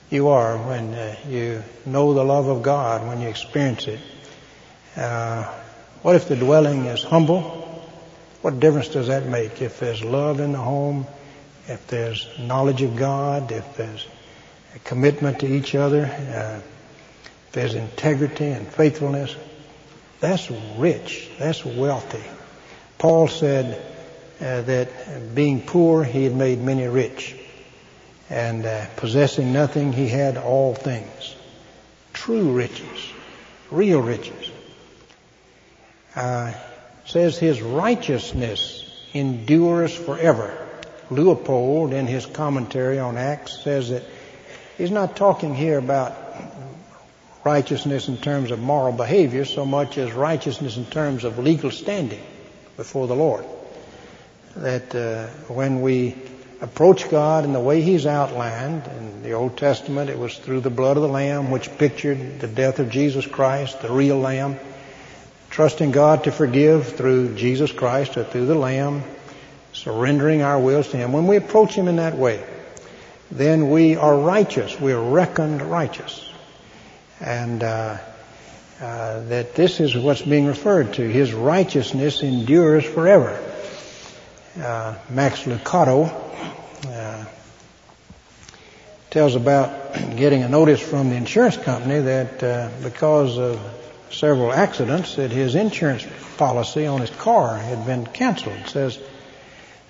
you 0.09 0.29
are 0.29 0.57
when 0.57 0.95
uh, 0.95 1.17
you 1.29 1.63
know 1.85 2.15
the 2.15 2.25
love 2.25 2.47
of 2.47 2.63
God, 2.63 3.07
when 3.07 3.21
you 3.21 3.29
experience 3.29 3.89
it. 3.89 4.01
Uh, 4.97 5.53
what 6.03 6.15
if 6.15 6.29
the 6.29 6.37
dwelling 6.37 6.85
is 6.85 7.03
humble? 7.03 7.43
What 8.43 8.61
difference 8.61 8.89
does 8.89 9.09
that 9.09 9.27
make 9.27 9.61
if 9.61 9.81
there's 9.81 10.03
love 10.03 10.41
in 10.41 10.53
the 10.53 10.59
home? 10.59 11.07
If 11.69 11.87
there's 11.87 12.29
knowledge 12.39 12.83
of 12.83 12.97
God, 12.97 13.53
if 13.53 13.77
there's 13.77 14.07
a 14.75 14.79
commitment 14.81 15.41
to 15.41 15.47
each 15.47 15.75
other, 15.75 16.05
uh, 16.05 16.61
if 17.47 17.53
there's 17.53 17.75
integrity 17.75 18.47
and 18.47 18.67
faithfulness, 18.67 19.35
that's 20.21 20.51
rich. 20.79 21.31
That's 21.39 21.65
wealthy. 21.65 22.23
Paul 22.99 23.29
said 23.29 23.81
uh, 24.41 24.63
that 24.63 25.35
being 25.35 25.63
poor, 25.63 26.05
he 26.05 26.25
had 26.25 26.37
made 26.37 26.61
many 26.61 26.87
rich. 26.87 27.37
And 28.31 28.65
uh, 28.65 28.87
possessing 28.97 29.53
nothing, 29.53 29.93
he 29.93 30.09
had 30.09 30.37
all 30.37 30.75
things. 30.75 31.35
True 32.13 32.53
riches. 32.53 33.13
Real 33.71 34.01
riches. 34.01 34.51
Uh, 36.15 36.53
says 37.07 37.39
his 37.39 37.61
righteousness 37.61 38.89
endures 39.13 39.95
forever. 39.95 40.62
Leupold, 41.15 41.93
in 41.93 42.07
his 42.07 42.27
commentary 42.27 42.99
on 42.99 43.17
Acts, 43.17 43.63
says 43.63 43.91
that 43.91 44.03
he's 44.79 44.91
not 44.91 45.17
talking 45.17 45.55
here 45.55 45.79
about 45.79 46.17
righteousness 47.45 48.09
in 48.09 48.17
terms 48.17 48.51
of 48.51 48.59
moral 48.59 48.93
behavior 48.93 49.45
so 49.45 49.65
much 49.65 49.99
as 49.99 50.13
righteousness 50.13 50.77
in 50.77 50.87
terms 50.87 51.25
of 51.25 51.39
legal 51.39 51.71
standing 51.71 52.23
before 52.77 53.07
the 53.07 53.17
Lord. 53.17 53.45
That 54.57 54.95
uh, 54.95 55.27
when 55.53 55.83
we 55.83 56.15
approach 56.61 57.11
God 57.11 57.45
in 57.45 57.53
the 57.53 57.61
way 57.61 57.81
He's 57.83 58.07
outlined 58.07 58.87
in 58.87 59.23
the 59.23 59.33
Old 59.33 59.57
Testament, 59.57 60.11
it 60.11 60.19
was 60.19 60.39
through 60.39 60.61
the 60.61 60.71
blood 60.71 60.97
of 60.97 61.03
the 61.03 61.09
Lamb, 61.09 61.51
which 61.51 61.77
pictured 61.79 62.41
the 62.41 62.49
death 62.49 62.79
of 62.79 62.91
Jesus 62.91 63.27
Christ, 63.27 63.81
the 63.83 63.91
real 63.91 64.19
Lamb. 64.19 64.59
Trusting 65.51 65.91
God 65.91 66.25
to 66.25 66.33
forgive 66.33 66.95
through 66.95 67.35
Jesus 67.35 67.73
Christ 67.73 68.17
or 68.17 68.25
through 68.25 68.47
the 68.47 68.55
Lamb 68.55 69.03
surrendering 69.73 70.43
our 70.43 70.59
wills 70.59 70.89
to 70.89 70.97
Him, 70.97 71.13
when 71.13 71.27
we 71.27 71.37
approach 71.37 71.75
Him 71.75 71.89
in 71.89 71.97
that 71.97 72.17
way, 72.17 72.45
then 73.31 73.71
we 73.71 73.97
are 73.97 74.17
righteous. 74.17 74.79
We 74.79 74.93
are 74.93 75.03
reckoned 75.03 75.63
righteous. 75.63 76.29
And 77.21 77.63
uh, 77.63 77.99
uh, 78.81 79.21
that 79.27 79.55
this 79.55 79.81
is 79.81 79.97
what's 79.97 80.23
being 80.23 80.47
referred 80.47 80.95
to. 80.95 81.03
His 81.09 81.33
righteousness 81.33 82.23
endures 82.23 82.85
forever. 82.85 83.41
Uh, 84.61 84.97
Max 85.09 85.45
Lucado 85.45 86.13
uh, 86.89 87.25
tells 89.11 89.35
about 89.35 89.95
getting 90.17 90.43
a 90.43 90.49
notice 90.49 90.81
from 90.81 91.11
the 91.11 91.17
insurance 91.17 91.57
company 91.57 92.01
that 92.01 92.43
uh, 92.43 92.71
because 92.83 93.39
of 93.39 93.61
several 94.11 94.53
accidents 94.53 95.17
that 95.17 95.31
his 95.31 95.55
insurance 95.55 96.07
policy 96.37 96.87
on 96.87 97.01
his 97.01 97.11
car 97.11 97.57
had 97.57 97.87
been 97.87 98.05
canceled. 98.05 98.57
It 98.57 98.69
says 98.69 98.99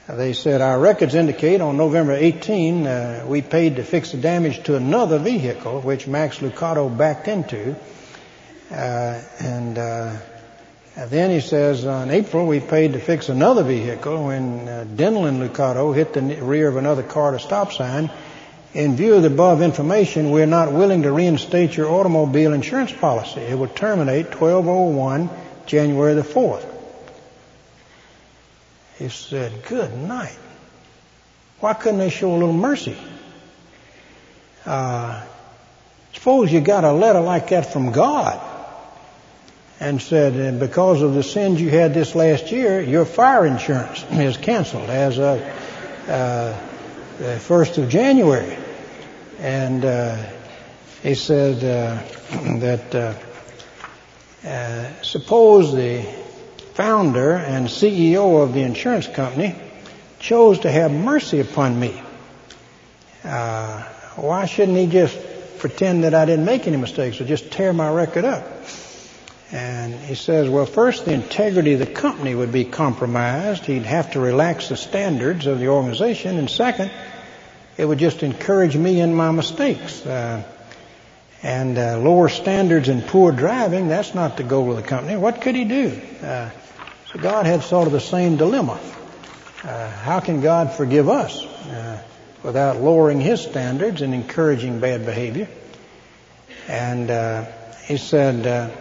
They 0.08 0.32
said 0.32 0.60
our 0.60 0.80
records 0.80 1.14
indicate 1.14 1.60
on 1.60 1.76
November 1.76 2.12
18 2.14 2.86
uh, 2.86 3.24
we 3.28 3.40
paid 3.40 3.76
to 3.76 3.84
fix 3.84 4.10
the 4.10 4.18
damage 4.18 4.64
to 4.64 4.74
another 4.74 5.20
vehicle 5.20 5.80
which 5.80 6.08
Max 6.08 6.38
Lucado 6.38 6.88
backed 6.94 7.28
into, 7.28 7.76
uh, 8.72 9.22
and 9.38 9.78
uh, 9.78 10.16
then 11.06 11.30
he 11.30 11.38
says 11.38 11.86
on 11.86 12.10
April 12.10 12.48
we 12.48 12.58
paid 12.58 12.94
to 12.94 12.98
fix 12.98 13.28
another 13.28 13.62
vehicle 13.62 14.26
when 14.26 14.68
uh, 14.68 14.84
Denalyn 14.88 15.38
Lucado 15.38 15.94
hit 15.94 16.14
the 16.14 16.20
rear 16.42 16.66
of 16.66 16.76
another 16.76 17.04
car 17.04 17.32
at 17.32 17.40
a 17.40 17.44
stop 17.44 17.72
sign. 17.72 18.10
In 18.74 18.96
view 18.96 19.14
of 19.14 19.22
the 19.22 19.28
above 19.28 19.62
information, 19.62 20.32
we're 20.32 20.46
not 20.46 20.72
willing 20.72 21.02
to 21.02 21.12
reinstate 21.12 21.76
your 21.76 21.88
automobile 21.88 22.54
insurance 22.54 22.90
policy. 22.90 23.42
It 23.42 23.56
will 23.56 23.68
terminate 23.68 24.34
1201 24.34 25.30
January 25.66 26.14
the 26.14 26.22
4th. 26.22 26.71
He 28.98 29.08
said, 29.08 29.64
good 29.66 29.96
night. 29.96 30.38
Why 31.60 31.74
couldn't 31.74 31.98
they 31.98 32.10
show 32.10 32.32
a 32.32 32.34
little 32.34 32.52
mercy? 32.52 32.96
Uh, 34.64 35.24
suppose 36.12 36.52
you 36.52 36.60
got 36.60 36.84
a 36.84 36.92
letter 36.92 37.20
like 37.20 37.50
that 37.50 37.72
from 37.72 37.92
God 37.92 38.40
and 39.80 40.00
said, 40.00 40.60
because 40.60 41.02
of 41.02 41.14
the 41.14 41.22
sins 41.22 41.60
you 41.60 41.68
had 41.68 41.94
this 41.94 42.14
last 42.14 42.52
year, 42.52 42.80
your 42.80 43.04
fire 43.04 43.46
insurance 43.46 44.04
is 44.10 44.36
canceled 44.36 44.88
as 44.88 45.18
of 45.18 45.40
uh, 46.08 46.56
the 47.18 47.38
first 47.40 47.78
of 47.78 47.88
January. 47.88 48.56
And 49.40 49.84
uh, 49.84 50.24
he 51.02 51.14
said 51.14 51.64
uh, 51.64 52.02
that 52.60 52.94
uh, 52.94 53.14
uh, 54.46 55.02
suppose 55.02 55.72
the 55.72 56.21
founder 56.74 57.32
and 57.32 57.66
CEO 57.66 58.42
of 58.42 58.54
the 58.54 58.62
insurance 58.62 59.06
company 59.06 59.54
chose 60.18 60.60
to 60.60 60.70
have 60.70 60.90
mercy 60.90 61.40
upon 61.40 61.78
me. 61.78 62.00
Uh, 63.24 63.82
why 64.16 64.46
shouldn't 64.46 64.78
he 64.78 64.86
just 64.86 65.18
pretend 65.58 66.04
that 66.04 66.14
I 66.14 66.24
didn't 66.24 66.44
make 66.44 66.66
any 66.66 66.76
mistakes 66.76 67.20
or 67.20 67.24
just 67.24 67.50
tear 67.50 67.72
my 67.72 67.90
record 67.90 68.24
up? 68.24 68.46
And 69.52 69.94
he 69.94 70.14
says, 70.14 70.48
well, 70.48 70.64
first, 70.64 71.04
the 71.04 71.12
integrity 71.12 71.74
of 71.74 71.78
the 71.78 71.86
company 71.86 72.34
would 72.34 72.52
be 72.52 72.64
compromised. 72.64 73.66
He'd 73.66 73.82
have 73.82 74.12
to 74.12 74.20
relax 74.20 74.70
the 74.70 74.78
standards 74.78 75.46
of 75.46 75.58
the 75.58 75.68
organization. 75.68 76.38
And 76.38 76.48
second, 76.48 76.90
it 77.76 77.84
would 77.84 77.98
just 77.98 78.22
encourage 78.22 78.76
me 78.76 79.00
in 79.00 79.14
my 79.14 79.30
mistakes. 79.30 80.04
Uh, 80.06 80.42
and 81.42 81.76
uh, 81.76 81.98
lower 81.98 82.28
standards 82.28 82.88
and 82.88 83.04
poor 83.06 83.32
driving, 83.32 83.88
that's 83.88 84.14
not 84.14 84.36
the 84.36 84.44
goal 84.44 84.70
of 84.70 84.76
the 84.76 84.82
company. 84.82 85.16
What 85.16 85.40
could 85.40 85.54
he 85.54 85.64
do? 85.64 86.00
Uh, 86.22 86.50
so 87.12 87.18
God 87.18 87.46
had 87.46 87.62
sort 87.62 87.86
of 87.86 87.92
the 87.92 88.00
same 88.00 88.36
dilemma. 88.36 88.78
Uh, 89.64 89.90
how 89.90 90.20
can 90.20 90.40
God 90.40 90.72
forgive 90.72 91.08
us 91.08 91.44
uh, 91.44 92.02
without 92.42 92.80
lowering 92.80 93.20
his 93.20 93.40
standards 93.40 94.02
and 94.02 94.14
encouraging 94.14 94.80
bad 94.80 95.04
behavior? 95.04 95.48
And 96.68 97.10
uh, 97.10 97.46
he 97.86 97.96
said, 97.96 98.72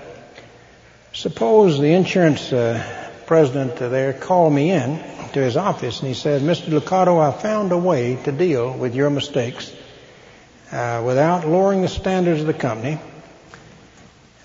Suppose 1.13 1.79
the 1.79 1.93
insurance 1.93 2.53
uh, 2.53 2.81
president 3.25 3.75
there 3.75 4.13
called 4.13 4.53
me 4.53 4.71
in 4.71 4.97
to 5.33 5.41
his 5.41 5.57
office 5.57 5.99
and 5.99 6.07
he 6.07 6.13
said, 6.13 6.41
Mr. 6.41 6.69
Lucado, 6.69 7.19
I 7.19 7.31
found 7.31 7.71
a 7.71 7.77
way 7.77 8.17
to 8.23 8.31
deal 8.31 8.71
with 8.77 8.95
your 8.95 9.09
mistakes 9.09 9.73
uh, 10.71 11.03
without 11.05 11.47
lowering 11.47 11.81
the 11.81 11.87
standards 11.87 12.41
of 12.41 12.47
the 12.47 12.53
company, 12.53 12.99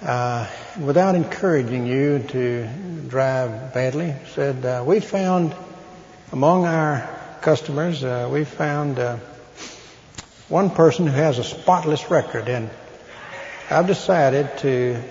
uh, 0.03 0.49
without 0.81 1.15
encouraging 1.15 1.87
you 1.87 2.19
to 2.29 2.67
drive 3.09 3.73
badly. 3.73 4.15
Said, 4.35 4.65
uh, 4.65 4.85
we 4.87 5.01
found 5.01 5.55
among 6.33 6.67
our 6.67 7.09
customers, 7.43 8.03
uh, 8.03 8.29
we 8.31 8.45
found 8.45 8.99
uh, 8.99 9.17
one 10.49 10.71
person 10.71 11.07
who 11.07 11.13
has 11.13 11.39
a 11.39 11.45
spotless 11.45 12.11
record 12.11 12.49
and 12.49 12.71
I've 13.69 13.89
decided 13.89 14.59
to 14.59 15.03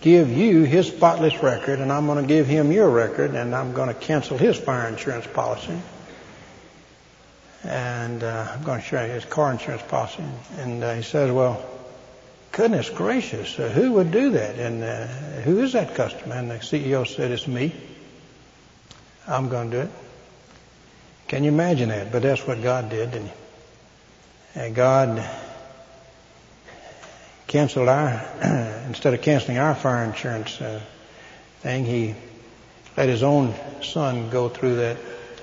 give 0.00 0.30
you 0.30 0.62
his 0.62 0.86
spotless 0.86 1.42
record, 1.42 1.80
and 1.80 1.92
I'm 1.92 2.06
going 2.06 2.22
to 2.22 2.28
give 2.28 2.46
him 2.46 2.70
your 2.70 2.88
record, 2.88 3.34
and 3.34 3.52
I'm 3.52 3.72
going 3.72 3.88
to 3.88 3.94
cancel 3.94 4.38
his 4.38 4.56
fire 4.56 4.88
insurance 4.88 5.26
policy. 5.26 5.76
And 7.64 8.22
uh, 8.22 8.52
I'm 8.54 8.62
going 8.62 8.80
to 8.80 8.86
show 8.86 9.04
you 9.04 9.12
his 9.12 9.24
car 9.24 9.52
insurance 9.52 9.82
policy. 9.82 10.24
And 10.58 10.82
uh, 10.82 10.94
he 10.94 11.02
says, 11.02 11.30
well, 11.30 11.62
goodness 12.52 12.88
gracious, 12.88 13.58
uh, 13.58 13.68
who 13.68 13.92
would 13.92 14.10
do 14.10 14.30
that? 14.30 14.58
And 14.58 14.82
uh, 14.82 15.06
who 15.42 15.60
is 15.60 15.74
that 15.74 15.94
customer? 15.94 16.36
And 16.36 16.50
the 16.50 16.56
CEO 16.56 17.06
said, 17.06 17.30
it's 17.30 17.46
me. 17.46 17.74
I'm 19.28 19.48
going 19.48 19.70
to 19.70 19.76
do 19.76 19.82
it. 19.82 19.90
Can 21.28 21.44
you 21.44 21.50
imagine 21.50 21.90
that? 21.90 22.10
But 22.10 22.22
that's 22.22 22.46
what 22.46 22.62
God 22.62 22.88
did, 22.88 23.12
didn't 23.12 23.28
he? 23.28 23.34
And 24.54 24.74
God 24.74 25.28
canceled 27.46 27.88
our, 27.88 28.26
instead 28.88 29.12
of 29.12 29.22
canceling 29.22 29.58
our 29.58 29.74
fire 29.74 30.04
insurance 30.04 30.60
uh, 30.60 30.80
thing, 31.60 31.84
he 31.84 32.14
let 32.96 33.08
his 33.08 33.22
own 33.22 33.54
son 33.82 34.30
go 34.30 34.48
through 34.48 34.76
that 34.76 34.98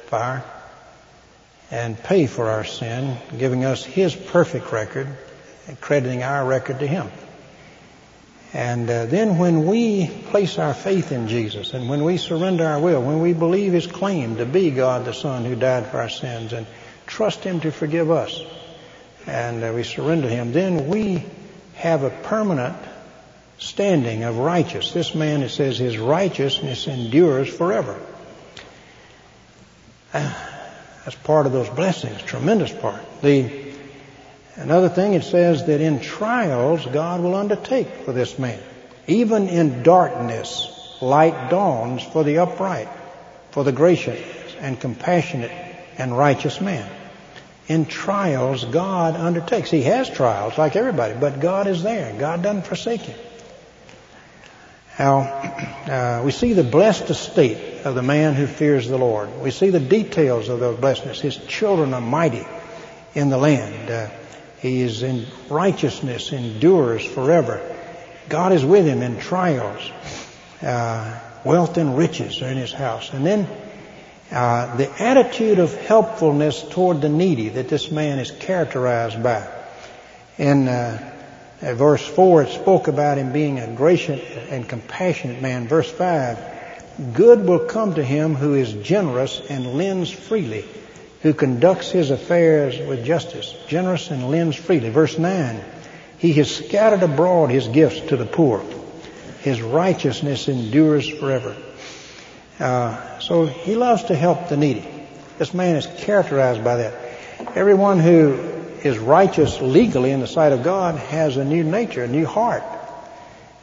fire 0.10 0.44
and 1.70 2.02
pay 2.02 2.28
for 2.28 2.48
our 2.48 2.64
sin, 2.64 3.18
giving 3.38 3.66
us 3.66 3.84
his 3.84 4.16
perfect 4.16 4.72
record 4.72 5.08
and 5.68 5.80
crediting 5.80 6.24
our 6.24 6.46
record 6.46 6.80
to 6.80 6.88
him. 6.88 7.10
And 8.54 8.90
uh, 8.90 9.06
then 9.06 9.38
when 9.38 9.66
we 9.66 10.08
place 10.08 10.58
our 10.58 10.74
faith 10.74 11.12
in 11.12 11.28
Jesus 11.28 11.74
and 11.74 11.90
when 11.90 12.04
we 12.04 12.18
surrender 12.18 12.66
our 12.66 12.80
will, 12.80 13.02
when 13.02 13.20
we 13.20 13.34
believe 13.34 13.74
his 13.74 13.88
claim 13.88 14.38
to 14.38 14.46
be 14.46 14.72
God 14.72 15.06
the 15.06 15.14
Son 15.14 15.44
who 15.44 15.56
died 15.56 15.88
for 15.88 15.98
our 15.98 16.10
sins 16.10 16.54
and 16.54 16.66
trust 17.06 17.44
him 17.44 17.60
to 17.62 17.72
forgive 17.72 18.10
us 18.10 18.42
and 19.28 19.64
uh, 19.64 19.74
we 19.76 19.84
surrender 19.84 20.30
him, 20.30 20.54
then 20.54 20.88
we 20.88 21.24
have 21.76 22.04
a 22.04 22.10
permanent 22.10 22.78
standing 23.60 24.24
of 24.24 24.38
righteous. 24.38 24.94
This 24.94 25.14
man, 25.14 25.42
it 25.42 25.50
says, 25.50 25.78
his 25.78 25.98
righteousness 25.98 26.88
endures 26.88 27.54
forever. 27.54 28.00
That's 31.08 31.16
part 31.16 31.46
of 31.46 31.54
those 31.54 31.70
blessings, 31.70 32.22
tremendous 32.24 32.70
part. 32.70 33.02
The 33.22 33.50
another 34.58 34.90
thing 34.90 35.14
it 35.14 35.24
says 35.24 35.66
that 35.68 35.80
in 35.80 36.02
trials 36.02 36.86
God 36.86 37.22
will 37.22 37.34
undertake 37.34 37.88
for 38.04 38.12
this 38.12 38.38
man. 38.38 38.60
Even 39.08 39.48
in 39.48 39.84
darkness, 39.84 40.68
light 41.00 41.50
dawns 41.50 42.04
for 42.04 42.26
the 42.26 42.40
upright, 42.40 42.90
for 43.52 43.64
the 43.64 43.72
gracious 43.72 44.20
and 44.60 44.78
compassionate 44.78 45.52
and 45.98 46.18
righteous 46.18 46.60
man 46.60 46.92
in 47.70 47.86
trials 47.86 48.66
God 48.66 49.16
undertakes. 49.16 49.72
He 49.72 49.84
has 49.84 50.10
trials 50.10 50.58
like 50.58 50.76
everybody, 50.76 51.14
but 51.18 51.40
God 51.40 51.68
is 51.68 51.84
there. 51.84 52.14
God 52.20 52.42
doesn't 52.44 52.68
forsake 52.68 53.04
him. 53.04 53.18
How 54.98 55.20
uh, 55.20 56.24
we 56.26 56.32
see 56.32 56.54
the 56.54 56.64
blessed 56.64 57.12
estate 57.12 57.86
of 57.86 57.94
the 57.94 58.02
man 58.02 58.34
who 58.34 58.48
fears 58.48 58.88
the 58.88 58.98
Lord. 58.98 59.30
We 59.42 59.52
see 59.52 59.70
the 59.70 59.80
details 59.80 60.50
of 60.50 60.60
those 60.60 60.80
blessedness. 60.80 61.22
His 61.22 61.38
children 61.38 61.94
are 61.94 62.02
mighty 62.02 62.44
in 63.14 63.30
the 63.30 63.38
land. 63.38 63.92
Uh, 63.92 64.10
he 64.58 64.82
is 64.82 65.04
in 65.04 65.28
righteousness, 65.52 66.34
endures 66.34 67.06
forever. 67.06 67.62
God 68.28 68.54
is 68.54 68.66
with 68.66 68.88
him 68.88 69.04
in 69.04 69.20
trials. 69.20 69.88
Uh, 70.64 71.20
wealth 71.44 71.78
and 71.78 71.96
riches 71.96 72.42
are 72.42 72.48
in 72.48 72.58
his 72.58 72.74
house. 72.74 73.14
And 73.14 73.24
then 73.24 73.48
uh, 74.32 74.78
the 74.78 74.90
attitude 75.00 75.60
of 75.60 75.76
helpfulness 75.76 76.64
toward 76.72 77.02
the 77.02 77.10
needy 77.10 77.50
that 77.50 77.70
this 77.70 77.92
man 77.92 78.18
is 78.18 78.32
characterized 78.32 79.22
by. 79.22 79.48
In 80.40 80.68
uh, 80.68 81.17
verse 81.60 82.06
4, 82.06 82.44
it 82.44 82.50
spoke 82.50 82.88
about 82.88 83.18
him 83.18 83.32
being 83.32 83.60
a 83.60 83.74
gracious 83.74 84.22
and 84.50 84.68
compassionate 84.68 85.42
man. 85.42 85.68
Verse 85.68 85.90
5, 85.90 87.14
good 87.14 87.46
will 87.46 87.66
come 87.66 87.96
to 87.96 88.04
him 88.04 88.36
who 88.36 88.54
is 88.54 88.74
generous 88.74 89.42
and 89.50 89.74
lends 89.74 90.10
freely, 90.12 90.66
who 91.22 91.34
conducts 91.34 91.92
his 91.92 92.12
affairs 92.12 92.78
with 92.88 93.06
justice, 93.06 93.56
generous 93.68 94.12
and 94.12 94.30
lends 94.30 94.56
freely. 94.56 94.90
Verse 94.90 95.18
9, 95.18 95.64
he 96.18 96.34
has 96.34 96.56
scattered 96.56 97.04
abroad 97.04 97.50
his 97.50 97.68
gifts 97.68 98.00
to 98.10 98.18
the 98.18 98.26
poor. 98.26 98.64
His 99.42 99.62
righteousness 99.62 100.48
endures 100.48 101.08
forever. 101.08 101.56
Uh, 102.60 103.20
so 103.20 103.46
he 103.46 103.76
loves 103.76 104.06
to 104.06 104.16
help 104.16 104.50
the 104.50 104.58
needy. 104.58 104.88
This 105.38 105.54
man 105.54 105.76
is 105.76 105.86
characterized 105.86 106.64
by 106.64 106.78
that. 106.78 106.96
Everyone 107.56 108.00
who 108.00 108.57
is 108.84 108.98
righteous 108.98 109.60
legally 109.62 110.12
in 110.12 110.20
the 110.20 110.28
sight 110.28 110.52
of 110.52 110.64
God 110.64 110.96
has 110.96 111.38
a 111.38 111.46
new 111.46 111.64
nature, 111.64 112.04
a 112.04 112.08
new 112.08 112.26
heart. 112.26 112.64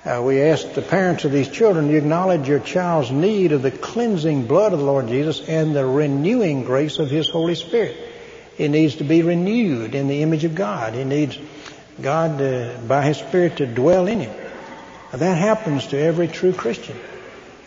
Uh, 0.04 0.22
we 0.22 0.42
ask 0.42 0.74
the 0.74 0.82
parents 0.82 1.24
of 1.24 1.32
these 1.32 1.48
children 1.48 1.88
to 1.88 1.96
acknowledge 1.96 2.46
your 2.46 2.60
child's 2.60 3.10
need 3.10 3.52
of 3.52 3.62
the 3.62 3.70
cleansing 3.70 4.46
blood 4.46 4.72
of 4.72 4.78
the 4.78 4.84
Lord 4.84 5.08
Jesus 5.08 5.40
and 5.48 5.74
the 5.74 5.86
renewing 5.86 6.64
grace 6.64 6.98
of 6.98 7.10
His 7.10 7.28
Holy 7.28 7.54
Spirit. 7.54 7.96
He 8.56 8.68
needs 8.68 8.96
to 8.96 9.04
be 9.04 9.22
renewed 9.22 9.94
in 9.94 10.08
the 10.08 10.22
image 10.22 10.44
of 10.44 10.54
God. 10.54 10.94
He 10.94 11.04
needs 11.04 11.38
God 12.00 12.86
by 12.86 13.02
His 13.02 13.16
Spirit 13.16 13.56
to 13.56 13.66
dwell 13.66 14.06
in 14.06 14.20
him. 14.20 14.34
That 15.12 15.38
happens 15.38 15.86
to 15.88 15.98
every 15.98 16.28
true 16.28 16.52
Christian. 16.52 16.98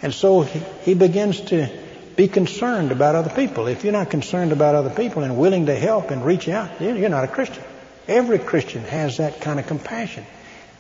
And 0.02 0.14
so 0.14 0.42
he, 0.42 0.60
he 0.84 0.94
begins 0.94 1.42
to 1.42 1.70
Be 2.18 2.28
concerned 2.28 2.92
about 2.92 3.16
other 3.16 3.30
people. 3.30 3.68
If 3.68 3.84
you're 3.84 3.94
not 3.94 4.10
concerned 4.10 4.52
about 4.52 4.76
other 4.76 4.90
people 4.90 5.24
and 5.24 5.38
willing 5.38 5.68
to 5.68 5.76
help 5.76 6.12
and 6.12 6.26
reach 6.26 6.50
out, 6.50 6.82
you're 6.82 7.10
not 7.10 7.24
a 7.24 7.28
Christian. 7.28 7.64
Every 8.08 8.40
Christian 8.40 8.84
has 8.86 9.18
that 9.18 9.40
kind 9.40 9.60
of 9.60 9.68
compassion. 9.68 10.26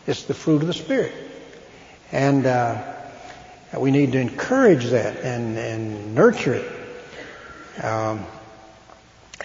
It's 0.08 0.23
the 0.23 0.34
fruit 0.34 0.62
of 0.62 0.67
the 0.67 0.73
Spirit. 0.73 1.13
And 2.12 2.45
uh, 2.45 2.82
we 3.78 3.91
need 3.91 4.13
to 4.13 4.19
encourage 4.19 4.86
that 4.88 5.17
and, 5.17 5.58
and 5.58 6.15
nurture 6.15 6.56
it. 6.56 7.84
Um, 7.84 8.26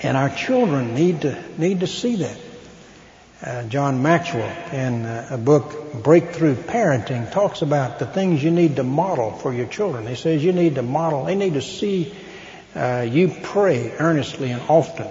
and 0.02 0.16
our 0.16 0.30
children 0.30 0.94
need 0.94 1.20
to 1.22 1.42
need 1.58 1.80
to 1.80 1.86
see 1.86 2.16
that. 2.16 2.38
Uh, 3.44 3.64
John 3.64 4.02
Maxwell, 4.02 4.54
in 4.72 5.04
uh, 5.04 5.26
a 5.30 5.36
book 5.36 5.94
Breakthrough 6.04 6.54
Parenting, 6.54 7.32
talks 7.32 7.62
about 7.62 7.98
the 7.98 8.06
things 8.06 8.40
you 8.40 8.52
need 8.52 8.76
to 8.76 8.84
model 8.84 9.32
for 9.32 9.52
your 9.52 9.66
children. 9.66 10.06
He 10.06 10.14
says 10.14 10.44
you 10.44 10.52
need 10.52 10.76
to 10.76 10.82
model. 10.82 11.24
They 11.24 11.34
need 11.34 11.54
to 11.54 11.62
see 11.62 12.14
uh, 12.76 13.04
you 13.10 13.34
pray 13.42 13.90
earnestly 13.98 14.52
and 14.52 14.62
often. 14.68 15.08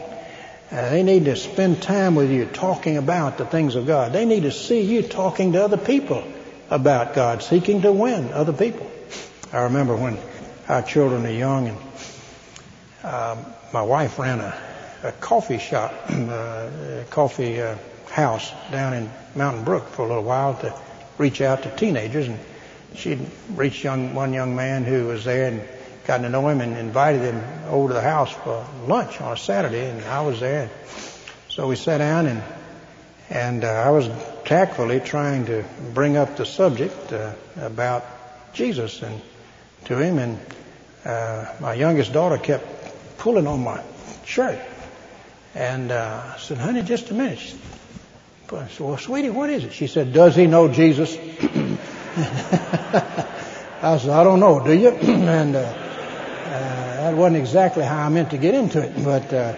Uh, 0.72 0.90
they 0.92 1.04
need 1.04 1.26
to 1.26 1.36
spend 1.36 1.82
time 1.82 2.16
with 2.16 2.32
you 2.32 2.46
talking 2.46 2.96
about 2.96 3.38
the 3.38 3.46
things 3.46 3.76
of 3.76 3.86
God. 3.86 4.14
They 4.14 4.24
need 4.24 4.44
to 4.44 4.52
see 4.52 4.80
you 4.80 5.02
talking 5.02 5.52
to 5.52 5.66
other 5.66 5.76
people 5.76 6.24
about 6.70 7.14
God, 7.14 7.44
seeking 7.44 7.82
to 7.82 7.92
win 7.92 8.32
other 8.32 8.54
people. 8.54 8.90
I 9.52 9.64
remember 9.64 9.94
when 9.94 10.18
our 10.70 10.84
children 10.84 11.26
are 11.26 11.32
young 11.32 11.68
and 11.68 11.78
uh, 13.04 13.44
my 13.74 13.82
wife 13.82 14.18
ran 14.18 14.40
a, 14.40 14.58
a 15.04 15.12
coffee 15.12 15.60
shop, 15.60 15.92
a 16.10 17.06
coffee 17.10 17.62
uh, 17.62 17.76
house 18.12 18.52
down 18.72 18.94
in 18.94 19.10
Mountain 19.36 19.64
Brook 19.64 19.88
for 19.90 20.04
a 20.04 20.08
little 20.08 20.24
while 20.24 20.56
to 20.56 20.74
reach 21.18 21.42
out 21.42 21.64
to 21.64 21.76
teenagers 21.76 22.28
and 22.28 22.40
she'd 22.96 23.20
reached 23.52 23.84
young, 23.84 24.14
one 24.14 24.34
young 24.34 24.56
man 24.56 24.84
who 24.84 25.08
was 25.08 25.24
there 25.24 25.48
and 25.48 25.62
gotten 26.06 26.24
to 26.24 26.30
know 26.30 26.48
him 26.48 26.62
and 26.62 26.78
invited 26.78 27.22
him 27.22 27.42
over 27.68 27.90
to 27.90 27.94
the 27.94 28.02
house 28.02 28.32
for 28.32 28.66
lunch 28.88 29.22
on 29.22 29.34
a 29.34 29.38
Saturday 29.38 29.90
and 29.90 30.04
I 30.06 30.22
was 30.22 30.40
there. 30.40 30.70
So 31.50 31.68
we 31.68 31.76
sat 31.76 32.00
down 32.00 32.28
and 32.28 32.44
and 33.32 33.64
uh, 33.64 33.70
I 33.70 33.92
was 33.92 34.10
tactfully 34.44 35.00
trying 35.00 35.46
to 35.46 35.64
bring 35.94 36.18
up 36.18 36.36
the 36.36 36.46
subject 36.46 37.14
uh, 37.14 37.34
about 37.56 38.06
Jesus 38.54 39.02
and 39.02 39.22
to 39.86 39.98
him, 39.98 40.20
and 40.20 40.38
uh, 41.06 41.46
my 41.62 41.74
youngest 41.74 42.12
daughter 42.12 42.38
kept 42.38 42.66
pulling 43.18 43.48
on 43.48 43.64
my 43.64 43.82
shirt, 44.26 44.60
and 45.56 45.92
uh, 45.92 46.34
I 46.36 46.40
said, 46.40 46.58
"Honey, 46.58 46.82
just 46.82 47.10
a 47.10 47.14
minute." 47.14 47.56
I 48.54 48.68
said, 48.68 48.80
"Well, 48.80 48.98
sweetie, 48.98 49.30
what 49.30 49.50
is 49.50 49.64
it?" 49.64 49.74
She 49.74 49.88
said, 49.88 50.14
"Does 50.14 50.36
he 50.36 50.48
know 50.48 50.68
Jesus?" 50.68 51.16
I 53.84 53.98
said, 53.98 54.10
"I 54.10 54.24
don't 54.24 54.40
know. 54.40 54.64
Do 54.64 54.74
you?" 54.74 54.90
and 54.92 55.56
uh, 55.56 55.60
uh, 55.60 55.74
that 57.04 57.16
wasn't 57.16 57.38
exactly 57.38 57.84
how 57.84 58.06
I 58.06 58.10
meant 58.10 58.32
to 58.32 58.38
get 58.38 58.54
into 58.56 58.82
it, 58.82 59.04
but. 59.04 59.34
Uh, 59.34 59.54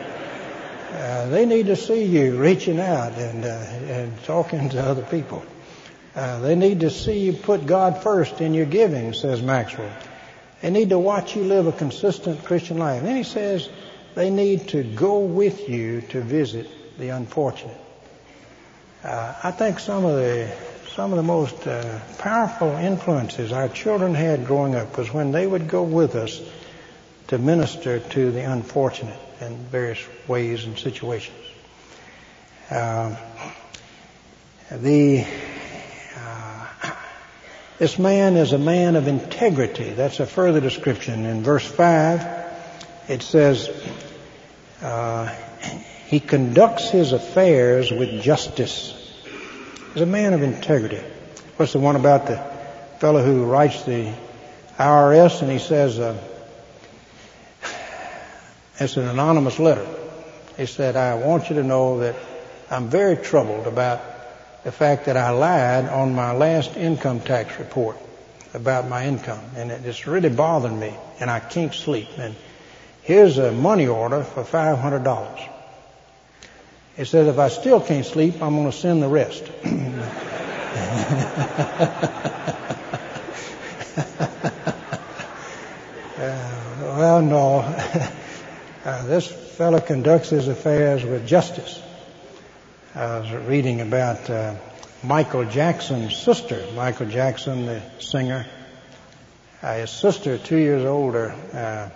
uh, 0.93 1.25
they 1.29 1.45
need 1.45 1.65
to 1.65 1.75
see 1.75 2.03
you 2.03 2.37
reaching 2.37 2.79
out 2.79 3.13
and, 3.13 3.43
uh, 3.43 3.47
and 3.47 4.23
talking 4.25 4.69
to 4.69 4.79
other 4.79 5.01
people. 5.01 5.43
Uh, 6.15 6.39
they 6.41 6.55
need 6.55 6.81
to 6.81 6.91
see 6.91 7.17
you 7.17 7.33
put 7.33 7.65
God 7.65 8.03
first 8.03 8.41
in 8.41 8.53
your 8.53 8.67
giving, 8.67 9.13
says 9.13 9.41
Maxwell. 9.41 9.91
They 10.61 10.69
need 10.69 10.89
to 10.89 10.99
watch 10.99 11.35
you 11.35 11.45
live 11.45 11.65
a 11.65 11.71
consistent 11.71 12.43
Christian 12.43 12.77
life. 12.77 12.99
And 12.99 13.07
then 13.07 13.15
he 13.15 13.23
says 13.23 13.67
they 14.13 14.29
need 14.29 14.67
to 14.69 14.83
go 14.83 15.19
with 15.19 15.67
you 15.67 16.01
to 16.09 16.21
visit 16.21 16.69
the 16.99 17.09
unfortunate. 17.09 17.79
Uh, 19.03 19.35
I 19.43 19.51
think 19.51 19.79
some 19.79 20.05
of 20.05 20.15
the 20.15 20.49
some 20.95 21.11
of 21.11 21.17
the 21.17 21.23
most 21.23 21.67
uh, 21.67 21.99
powerful 22.19 22.69
influences 22.69 23.51
our 23.51 23.67
children 23.67 24.15
had 24.15 24.45
growing 24.45 24.75
up 24.75 24.97
was 24.97 25.11
when 25.11 25.31
they 25.31 25.45
would 25.45 25.67
go 25.67 25.83
with 25.83 26.15
us 26.15 26.39
to 27.27 27.37
minister 27.37 27.99
to 27.99 28.31
the 28.31 28.41
unfortunate 28.41 29.19
in 29.41 29.57
various 29.65 29.99
ways 30.27 30.65
and 30.65 30.77
situations. 30.77 31.35
Uh, 32.69 33.15
the 34.71 35.25
this 37.79 37.99
man 37.99 38.37
is 38.37 38.53
a 38.53 38.57
man 38.57 38.95
of 38.95 39.07
integrity. 39.07 39.89
That's 39.89 40.21
a 40.21 40.25
further 40.25 40.61
description. 40.61 41.25
In 41.25 41.43
verse 41.43 41.65
five, 41.65 42.25
it 43.09 43.21
says 43.23 43.69
uh, 44.81 45.35
he 46.07 46.19
conducts 46.19 46.89
his 46.89 47.11
affairs 47.11 47.91
with 47.91 48.21
justice. 48.21 48.93
He's 49.93 50.03
a 50.03 50.05
man 50.05 50.33
of 50.33 50.43
integrity. 50.43 51.01
What's 51.57 51.73
the 51.73 51.79
one 51.79 51.95
about 51.95 52.27
the 52.27 52.37
fellow 52.99 53.23
who 53.23 53.45
writes 53.45 53.83
the 53.83 54.13
IRS 54.77 55.41
and 55.41 55.51
he 55.51 55.59
says? 55.59 55.99
Uh, 55.99 56.17
it's 58.79 58.97
an 58.97 59.07
anonymous 59.07 59.59
letter. 59.59 59.87
He 60.57 60.65
said, 60.65 60.95
I 60.95 61.15
want 61.15 61.49
you 61.49 61.55
to 61.55 61.63
know 61.63 61.99
that 61.99 62.15
I'm 62.69 62.89
very 62.89 63.17
troubled 63.17 63.67
about 63.67 64.01
the 64.63 64.71
fact 64.71 65.05
that 65.05 65.17
I 65.17 65.29
lied 65.31 65.85
on 65.85 66.15
my 66.15 66.31
last 66.33 66.75
income 66.75 67.19
tax 67.19 67.59
report 67.59 67.97
about 68.53 68.87
my 68.87 69.05
income. 69.05 69.41
And 69.55 69.71
it's 69.71 70.07
really 70.07 70.29
bothering 70.29 70.79
me 70.79 70.93
and 71.19 71.29
I 71.29 71.39
can't 71.39 71.73
sleep. 71.73 72.07
And 72.17 72.35
here's 73.03 73.37
a 73.37 73.51
money 73.51 73.87
order 73.87 74.23
for 74.23 74.43
$500. 74.43 75.49
He 76.97 77.05
said, 77.05 77.27
if 77.27 77.39
I 77.39 77.49
still 77.49 77.79
can't 77.79 78.05
sleep, 78.05 78.41
I'm 78.41 78.55
going 78.55 78.69
to 78.69 78.77
send 78.77 79.01
the 79.01 79.07
rest. 79.07 79.43
uh, 86.17 86.49
well, 86.97 87.21
no. 87.21 88.09
Uh, 88.85 89.05
this 89.05 89.31
fellow 89.31 89.79
conducts 89.79 90.31
his 90.31 90.49
affairs 90.49 91.05
with 91.05 91.25
justice. 91.25 91.81
I 92.93 93.19
was 93.19 93.31
reading 93.47 93.79
about 93.79 94.29
uh, 94.29 94.55
Michael 95.01 95.45
Jackson's 95.45 96.17
sister, 96.17 96.61
Michael 96.75 97.05
Jackson, 97.05 97.65
the 97.65 97.81
singer. 97.99 98.45
Uh, 99.61 99.75
his 99.75 99.89
sister, 99.89 100.37
two 100.37 100.57
years 100.57 100.83
older, 100.83 101.33
uh, 101.53 101.89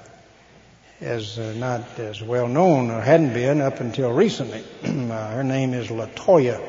is 1.00 1.38
uh, 1.38 1.54
not 1.58 2.00
as 2.00 2.22
well 2.22 2.48
known 2.48 2.90
or 2.90 3.02
hadn't 3.02 3.34
been 3.34 3.62
up 3.62 3.80
until 3.80 4.12
recently. 4.12 4.64
Uh, 5.08 5.32
her 5.32 5.44
name 5.44 5.74
is 5.74 5.88
Latoya 5.88 6.62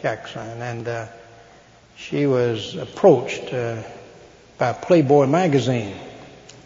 Jackson, 0.00 0.62
and 0.62 1.08
she 1.96 2.26
was 2.26 2.74
approached 2.74 3.52
by 4.62 4.72
Playboy 4.72 5.26
magazine 5.26 5.94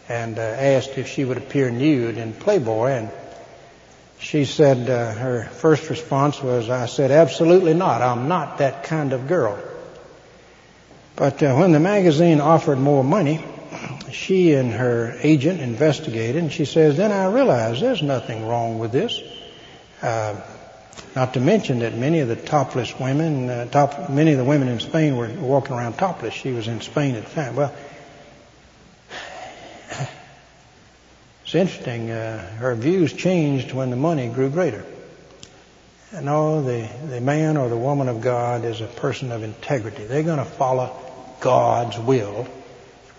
and 0.09 0.37
uh, 0.37 0.41
asked 0.41 0.97
if 0.97 1.07
she 1.07 1.25
would 1.25 1.37
appear 1.37 1.69
nude 1.69 2.17
in 2.17 2.33
Playboy. 2.33 2.91
And 2.91 3.09
she 4.19 4.45
said 4.45 4.89
uh, 4.89 5.13
her 5.13 5.43
first 5.45 5.89
response 5.89 6.41
was, 6.41 6.69
I 6.69 6.85
said, 6.85 7.11
absolutely 7.11 7.73
not. 7.73 8.01
I'm 8.01 8.27
not 8.27 8.59
that 8.59 8.83
kind 8.83 9.13
of 9.13 9.27
girl. 9.27 9.59
But 11.15 11.41
uh, 11.41 11.55
when 11.55 11.71
the 11.71 11.79
magazine 11.79 12.39
offered 12.39 12.77
more 12.77 13.03
money, 13.03 13.43
she 14.11 14.53
and 14.53 14.71
her 14.71 15.17
agent 15.21 15.61
investigated, 15.61 16.41
and 16.41 16.51
she 16.51 16.65
says, 16.65 16.97
then 16.97 17.11
I 17.11 17.25
realized 17.31 17.81
there's 17.81 18.01
nothing 18.01 18.47
wrong 18.47 18.79
with 18.79 18.91
this. 18.91 19.21
Uh, 20.01 20.39
not 21.15 21.33
to 21.33 21.39
mention 21.39 21.79
that 21.79 21.95
many 21.95 22.19
of 22.19 22.27
the 22.27 22.35
topless 22.35 22.97
women, 22.99 23.49
uh, 23.49 23.65
top, 23.65 24.09
many 24.09 24.31
of 24.31 24.37
the 24.37 24.43
women 24.43 24.67
in 24.67 24.79
Spain 24.79 25.15
were 25.17 25.29
walking 25.29 25.75
around 25.75 25.93
topless. 25.93 26.33
She 26.33 26.51
was 26.51 26.67
in 26.67 26.81
Spain 26.81 27.15
at 27.15 27.25
the 27.25 27.33
time. 27.33 27.55
Well, 27.55 27.73
It's 31.47 31.55
interesting. 31.55 32.11
Uh, 32.11 32.45
her 32.57 32.75
views 32.75 33.13
changed 33.13 33.71
when 33.71 33.89
the 33.89 33.95
money 33.95 34.27
grew 34.27 34.49
greater. 34.49 34.83
No, 36.21 36.61
the, 36.61 36.89
the 37.07 37.21
man 37.21 37.55
or 37.55 37.69
the 37.69 37.77
woman 37.77 38.09
of 38.09 38.19
God 38.19 38.65
is 38.65 38.81
a 38.81 38.85
person 38.85 39.31
of 39.31 39.43
integrity. 39.43 40.03
They're 40.03 40.23
going 40.23 40.39
to 40.39 40.45
follow 40.45 40.93
God's 41.39 41.97
will, 41.97 42.49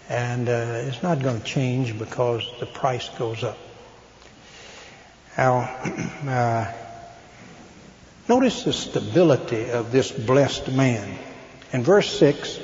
and 0.09 0.49
uh, 0.49 0.85
it's 0.87 1.03
not 1.03 1.23
going 1.23 1.39
to 1.39 1.45
change 1.45 1.99
because 1.99 2.43
the 2.61 2.67
price 2.67 3.09
goes 3.11 3.45
up. 3.45 3.59
Now, 5.37 5.61
uh, 6.27 6.73
notice 8.29 8.65
the 8.65 8.73
stability 8.73 9.71
of 9.71 9.93
this 9.93 10.11
blessed 10.11 10.73
man. 10.73 11.19
In 11.73 11.83
verse 11.83 12.19
6, 12.19 12.59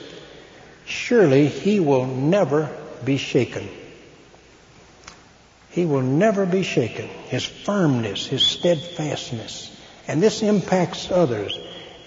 surely 0.87 1.49
he 1.49 1.81
will 1.81 2.07
never 2.07 2.75
be 3.05 3.19
shaken. 3.19 3.69
He 5.71 5.85
will 5.85 6.03
never 6.03 6.47
be 6.47 6.63
shaken. 6.63 7.09
His 7.29 7.45
firmness, 7.45 8.27
his 8.27 8.47
steadfastness. 8.47 9.71
And 10.09 10.23
this 10.23 10.43
impacts 10.43 11.11
others. 11.11 11.59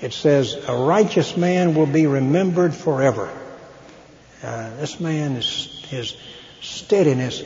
It 0.02 0.14
says, 0.14 0.56
a 0.68 0.76
righteous 0.76 1.38
man 1.38 1.76
will 1.76 1.86
be 1.86 2.08
remembered 2.08 2.74
forever. 2.74 3.30
Uh, 4.44 4.76
this 4.78 5.00
man, 5.00 5.36
is, 5.36 5.84
his 5.90 6.16
steadiness 6.62 7.44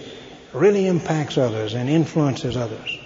really 0.54 0.88
impacts 0.88 1.38
others 1.38 1.74
and 1.74 1.90
influences 1.90 2.58
others. 2.58 2.98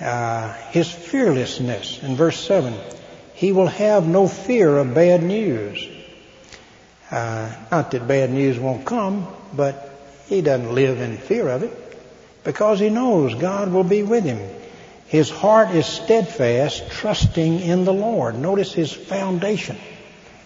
Uh, 0.00 0.52
his 0.70 0.90
fearlessness, 0.90 2.02
in 2.02 2.16
verse 2.16 2.38
7, 2.44 2.74
he 3.34 3.52
will 3.52 3.68
have 3.68 4.06
no 4.06 4.28
fear 4.28 4.76
of 4.78 4.94
bad 4.94 5.22
news. 5.22 5.88
Uh, 7.10 7.54
not 7.70 7.90
that 7.92 8.06
bad 8.06 8.30
news 8.30 8.58
won't 8.58 8.84
come, 8.84 9.26
but 9.54 9.90
he 10.26 10.42
doesn't 10.42 10.74
live 10.74 11.00
in 11.00 11.16
fear 11.16 11.48
of 11.48 11.62
it. 11.62 11.80
because 12.44 12.78
he 12.78 12.90
knows 12.90 13.34
God 13.34 13.72
will 13.72 13.84
be 13.84 14.02
with 14.02 14.24
him. 14.24 14.38
His 15.06 15.30
heart 15.30 15.70
is 15.70 15.86
steadfast, 15.86 16.90
trusting 16.90 17.60
in 17.60 17.84
the 17.84 17.92
Lord. 17.92 18.38
Notice 18.38 18.72
his 18.72 18.92
foundation. 18.92 19.76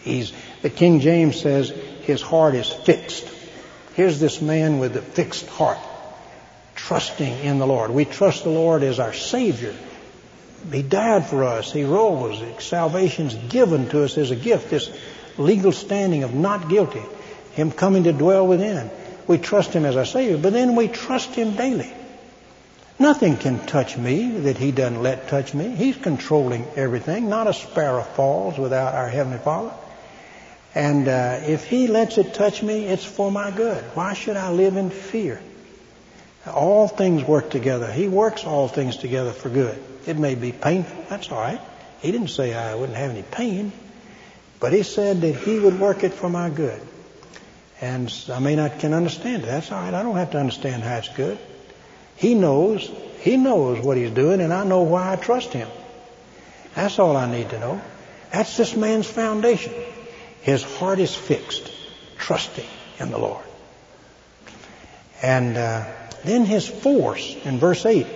He's, 0.02 0.32
the 0.62 0.70
King 0.70 1.00
James 1.00 1.40
says 1.40 1.72
his 2.08 2.22
heart 2.22 2.54
is 2.54 2.72
fixed. 2.72 3.28
Here's 3.92 4.18
this 4.18 4.40
man 4.40 4.78
with 4.78 4.96
a 4.96 5.02
fixed 5.02 5.46
heart, 5.46 5.76
trusting 6.74 7.40
in 7.40 7.58
the 7.58 7.66
Lord. 7.66 7.90
We 7.90 8.06
trust 8.06 8.44
the 8.44 8.50
Lord 8.50 8.82
as 8.82 8.98
our 8.98 9.12
Savior. 9.12 9.74
He 10.72 10.80
died 10.80 11.26
for 11.26 11.44
us. 11.44 11.70
He 11.70 11.84
rose. 11.84 12.42
Salvation's 12.64 13.34
given 13.34 13.90
to 13.90 14.04
us 14.04 14.16
as 14.16 14.30
a 14.30 14.36
gift. 14.36 14.70
This 14.70 14.90
legal 15.36 15.70
standing 15.70 16.22
of 16.22 16.32
not 16.32 16.70
guilty. 16.70 17.02
Him 17.52 17.72
coming 17.72 18.04
to 18.04 18.14
dwell 18.14 18.46
within. 18.46 18.90
We 19.26 19.36
trust 19.36 19.74
Him 19.74 19.84
as 19.84 19.94
our 19.94 20.06
Savior, 20.06 20.38
but 20.38 20.54
then 20.54 20.76
we 20.76 20.88
trust 20.88 21.34
Him 21.34 21.56
daily. 21.56 21.92
Nothing 22.98 23.36
can 23.36 23.66
touch 23.66 23.98
me 23.98 24.30
that 24.30 24.56
He 24.56 24.72
doesn't 24.72 25.02
let 25.02 25.28
touch 25.28 25.52
me. 25.52 25.76
He's 25.76 25.98
controlling 25.98 26.66
everything. 26.74 27.28
Not 27.28 27.48
a 27.48 27.52
sparrow 27.52 28.02
falls 28.02 28.56
without 28.56 28.94
our 28.94 29.10
Heavenly 29.10 29.40
Father. 29.40 29.74
And 30.74 31.08
uh, 31.08 31.40
if 31.42 31.64
He 31.64 31.86
lets 31.86 32.18
it 32.18 32.34
touch 32.34 32.62
me, 32.62 32.84
it's 32.86 33.04
for 33.04 33.30
my 33.30 33.50
good. 33.50 33.82
Why 33.94 34.14
should 34.14 34.36
I 34.36 34.50
live 34.50 34.76
in 34.76 34.90
fear? 34.90 35.40
All 36.46 36.88
things 36.88 37.24
work 37.24 37.50
together. 37.50 37.90
He 37.90 38.08
works 38.08 38.44
all 38.44 38.68
things 38.68 38.96
together 38.96 39.32
for 39.32 39.48
good. 39.48 39.82
It 40.06 40.16
may 40.16 40.34
be 40.34 40.52
painful. 40.52 41.04
That's 41.08 41.30
all 41.30 41.40
right. 41.40 41.60
He 42.00 42.12
didn't 42.12 42.28
say 42.28 42.54
I 42.54 42.74
wouldn't 42.74 42.96
have 42.96 43.10
any 43.10 43.22
pain, 43.22 43.72
but 44.60 44.72
He 44.72 44.82
said 44.82 45.20
that 45.22 45.34
He 45.34 45.58
would 45.58 45.78
work 45.80 46.04
it 46.04 46.14
for 46.14 46.28
my 46.28 46.48
good. 46.48 46.80
And 47.80 48.12
I 48.32 48.38
may 48.40 48.56
not 48.56 48.80
can 48.80 48.92
understand 48.92 49.44
it. 49.44 49.46
That's 49.46 49.70
all 49.70 49.80
right. 49.80 49.94
I 49.94 50.02
don't 50.02 50.16
have 50.16 50.32
to 50.32 50.38
understand 50.38 50.82
how 50.82 50.96
it's 50.96 51.08
good. 51.08 51.38
He 52.16 52.34
knows. 52.34 52.90
He 53.20 53.36
knows 53.36 53.84
what 53.84 53.96
he's 53.96 54.10
doing, 54.10 54.40
and 54.40 54.52
I 54.52 54.64
know 54.64 54.82
why 54.82 55.12
I 55.12 55.16
trust 55.16 55.52
him. 55.52 55.68
That's 56.74 56.98
all 56.98 57.16
I 57.16 57.30
need 57.30 57.50
to 57.50 57.58
know. 57.58 57.80
That's 58.32 58.56
this 58.56 58.74
man's 58.76 59.06
foundation. 59.06 59.72
His 60.42 60.62
heart 60.62 60.98
is 60.98 61.14
fixed, 61.14 61.72
trusting 62.16 62.66
in 62.98 63.10
the 63.10 63.18
Lord. 63.18 63.44
And 65.22 65.56
uh, 65.56 65.84
then 66.24 66.44
his 66.44 66.66
force 66.66 67.36
in 67.44 67.58
verse 67.58 67.84
8. 67.84 68.06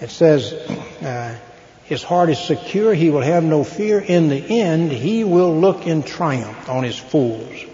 It 0.00 0.10
says, 0.10 0.52
uh, 0.52 1.38
his 1.84 2.02
heart 2.02 2.30
is 2.30 2.38
secure. 2.38 2.94
He 2.94 3.10
will 3.10 3.22
have 3.22 3.44
no 3.44 3.64
fear. 3.64 4.00
In 4.00 4.28
the 4.28 4.60
end, 4.60 4.90
he 4.90 5.24
will 5.24 5.58
look 5.58 5.86
in 5.86 6.02
triumph 6.02 6.68
on 6.68 6.84
his 6.84 6.98
fools. 6.98 7.64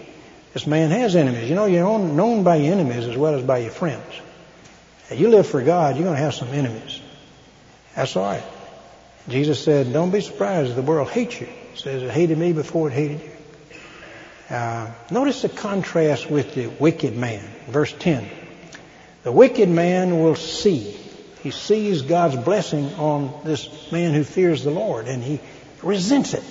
This 0.53 0.67
man 0.67 0.91
has 0.91 1.15
enemies. 1.15 1.49
You 1.49 1.55
know, 1.55 1.65
you're 1.65 1.99
known 1.99 2.43
by 2.43 2.57
your 2.57 2.73
enemies 2.73 3.07
as 3.07 3.15
well 3.15 3.35
as 3.35 3.43
by 3.43 3.59
your 3.59 3.71
friends. 3.71 4.03
If 5.09 5.19
you 5.19 5.29
live 5.29 5.47
for 5.47 5.61
God, 5.61 5.95
you're 5.95 6.05
going 6.05 6.17
to 6.17 6.21
have 6.21 6.33
some 6.33 6.49
enemies. 6.49 6.99
That's 7.95 8.15
all 8.15 8.23
right. 8.23 8.43
Jesus 9.27 9.63
said, 9.63 9.93
don't 9.93 10.11
be 10.11 10.21
surprised 10.21 10.71
if 10.71 10.75
the 10.75 10.81
world 10.81 11.09
hates 11.09 11.39
you. 11.39 11.47
He 11.47 11.79
says 11.79 12.03
it 12.03 12.11
hated 12.11 12.37
me 12.37 12.53
before 12.53 12.89
it 12.89 12.93
hated 12.93 13.21
you. 13.21 13.31
Uh, 14.51 14.91
notice 15.09 15.43
the 15.43 15.49
contrast 15.49 16.29
with 16.29 16.55
the 16.55 16.67
wicked 16.67 17.15
man. 17.15 17.41
Verse 17.67 17.93
10. 17.93 18.29
The 19.23 19.31
wicked 19.31 19.69
man 19.69 20.19
will 20.19 20.35
see. 20.35 20.97
He 21.41 21.51
sees 21.51 22.01
God's 22.01 22.35
blessing 22.35 22.93
on 22.95 23.33
this 23.45 23.91
man 23.93 24.13
who 24.13 24.25
fears 24.25 24.63
the 24.63 24.71
Lord 24.71 25.07
and 25.07 25.23
he 25.23 25.39
resents 25.81 26.33
it. 26.33 26.43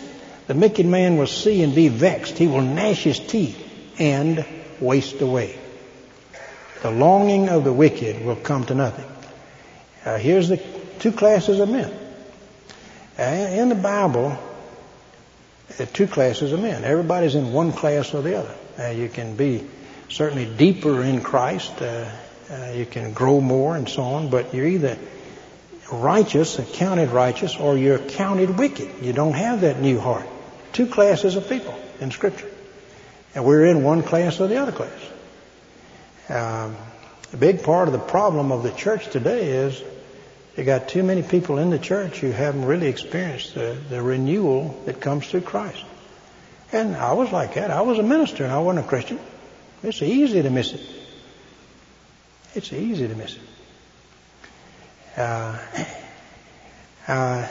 The 0.47 0.55
wicked 0.55 0.87
man 0.87 1.19
will 1.19 1.27
see 1.27 1.63
and 1.63 1.75
be 1.75 1.89
vexed. 1.89 2.39
He 2.39 2.47
will 2.47 2.63
gnash 2.63 3.03
his 3.03 3.19
teeth 3.19 3.63
and 3.99 4.47
waste 4.81 5.21
away. 5.21 5.59
The 6.83 6.91
longing 6.91 7.51
of 7.51 7.65
the 7.65 7.73
wicked 7.73 8.25
will 8.25 8.37
come 8.37 8.65
to 8.67 8.75
nothing. 8.75 9.05
Uh, 10.07 10.17
here's 10.17 10.49
the 10.49 10.57
two 11.01 11.13
classes 11.13 11.61
of 11.61 11.69
men. 11.69 11.93
Uh, 13.19 13.23
in 13.23 13.69
the 13.69 13.75
Bible, 13.75 14.39
two 15.93 16.07
classes 16.07 16.53
of 16.53 16.61
men. 16.61 16.85
Everybody's 16.85 17.35
in 17.35 17.53
one 17.53 17.73
class 17.73 18.15
or 18.15 18.23
the 18.23 18.39
other. 18.39 18.55
Uh, 18.79 18.89
you 18.89 19.09
can 19.09 19.37
be 19.37 19.67
certainly 20.09 20.47
deeper 20.47 21.03
in 21.03 21.23
Christ. 21.23 21.81
Uh, 21.81 22.11
uh, 22.51 22.73
you 22.75 22.87
can 22.87 23.13
grow 23.13 23.41
more 23.41 23.77
and 23.77 23.89
so 23.89 24.03
on, 24.03 24.31
but 24.31 24.55
you're 24.55 24.67
either 24.67 24.99
righteous, 25.93 26.59
accounted 26.59 27.11
righteous, 27.11 27.57
or 27.57 27.77
you're 27.77 27.99
counted 27.99 28.59
wicked. 28.59 29.03
You 29.03 29.13
don't 29.13 29.35
have 29.35 29.63
that 29.63 29.81
new 29.81 30.01
heart. 30.01 30.27
Two 30.73 30.87
classes 30.87 31.37
of 31.37 31.49
people 31.49 31.75
in 32.01 32.11
Scripture. 32.11 32.51
And 33.35 33.45
we're 33.45 33.67
in 33.67 33.85
one 33.85 34.03
class 34.03 34.41
or 34.41 34.49
the 34.49 34.57
other 34.57 34.73
class. 34.73 34.91
Um, 36.29 36.77
a 37.33 37.37
big 37.37 37.63
part 37.63 37.89
of 37.89 37.93
the 37.93 37.99
problem 37.99 38.51
of 38.51 38.63
the 38.63 38.73
church 38.73 39.09
today 39.09 39.49
is 39.51 39.81
you 40.61 40.67
got 40.67 40.89
too 40.89 41.03
many 41.03 41.23
people 41.23 41.57
in 41.57 41.71
the 41.71 41.79
church 41.79 42.19
who 42.19 42.33
haven't 42.33 42.67
really 42.67 42.89
experienced 42.89 43.55
the, 43.55 43.79
the 43.89 44.03
renewal 44.03 44.79
that 44.85 45.01
comes 45.01 45.27
through 45.27 45.41
Christ. 45.41 45.83
And 46.71 46.95
I 46.95 47.15
was 47.15 47.33
like 47.33 47.55
that. 47.55 47.71
I 47.71 47.81
was 47.81 47.99
a 47.99 48.03
minister 48.03 48.45
and 48.45 48.53
I 48.53 48.59
wasn't 48.59 48.85
a 48.85 48.89
Christian. 48.89 49.19
It's 49.83 50.03
easy 50.03 50.43
to 50.43 50.51
miss 50.51 50.75
it. 50.75 50.83
It's 52.55 52.75
easy 52.75 53.09
to 53.09 53.15
miss 53.15 53.37
it. 53.37 53.43
Uh, 55.17 55.59
uh, 57.09 57.49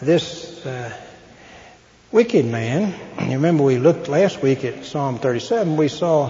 this 0.00 0.64
uh, 0.64 0.96
wicked 2.12 2.46
man, 2.46 2.94
you 3.22 3.32
remember 3.32 3.64
we 3.64 3.78
looked 3.78 4.06
last 4.06 4.40
week 4.40 4.64
at 4.64 4.84
Psalm 4.84 5.18
37, 5.18 5.76
we 5.76 5.88
saw 5.88 6.28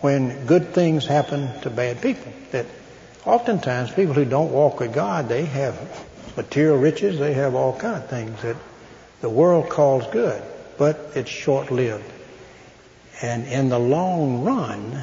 when 0.00 0.46
good 0.46 0.72
things 0.72 1.04
happen 1.04 1.60
to 1.60 1.68
bad 1.68 2.00
people. 2.00 2.32
That 2.52 2.64
oftentimes 3.24 3.90
people 3.90 4.14
who 4.14 4.24
don't 4.24 4.52
walk 4.52 4.80
with 4.80 4.92
God, 4.92 5.28
they 5.28 5.44
have 5.44 5.76
material 6.36 6.76
riches, 6.76 7.18
they 7.18 7.34
have 7.34 7.54
all 7.54 7.76
kind 7.78 7.96
of 7.96 8.08
things 8.08 8.42
that 8.42 8.56
the 9.20 9.30
world 9.30 9.68
calls 9.68 10.06
good, 10.08 10.42
but 10.78 11.12
it's 11.14 11.30
short-lived. 11.30 12.04
And 13.22 13.46
in 13.46 13.68
the 13.68 13.78
long 13.78 14.42
run, 14.44 15.02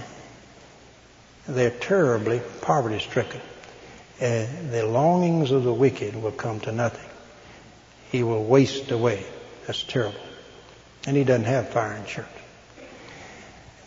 they're 1.47 1.71
terribly 1.71 2.41
poverty-stricken. 2.61 3.41
Uh, 4.21 4.45
the 4.69 4.85
longings 4.85 5.49
of 5.51 5.63
the 5.63 5.73
wicked 5.73 6.21
will 6.21 6.31
come 6.31 6.59
to 6.59 6.71
nothing. 6.71 7.09
He 8.11 8.21
will 8.21 8.43
waste 8.43 8.91
away. 8.91 9.25
That's 9.65 9.81
terrible. 9.81 10.19
And 11.07 11.17
he 11.17 11.23
doesn't 11.23 11.45
have 11.45 11.69
fire 11.69 11.93
insurance. 11.95 12.29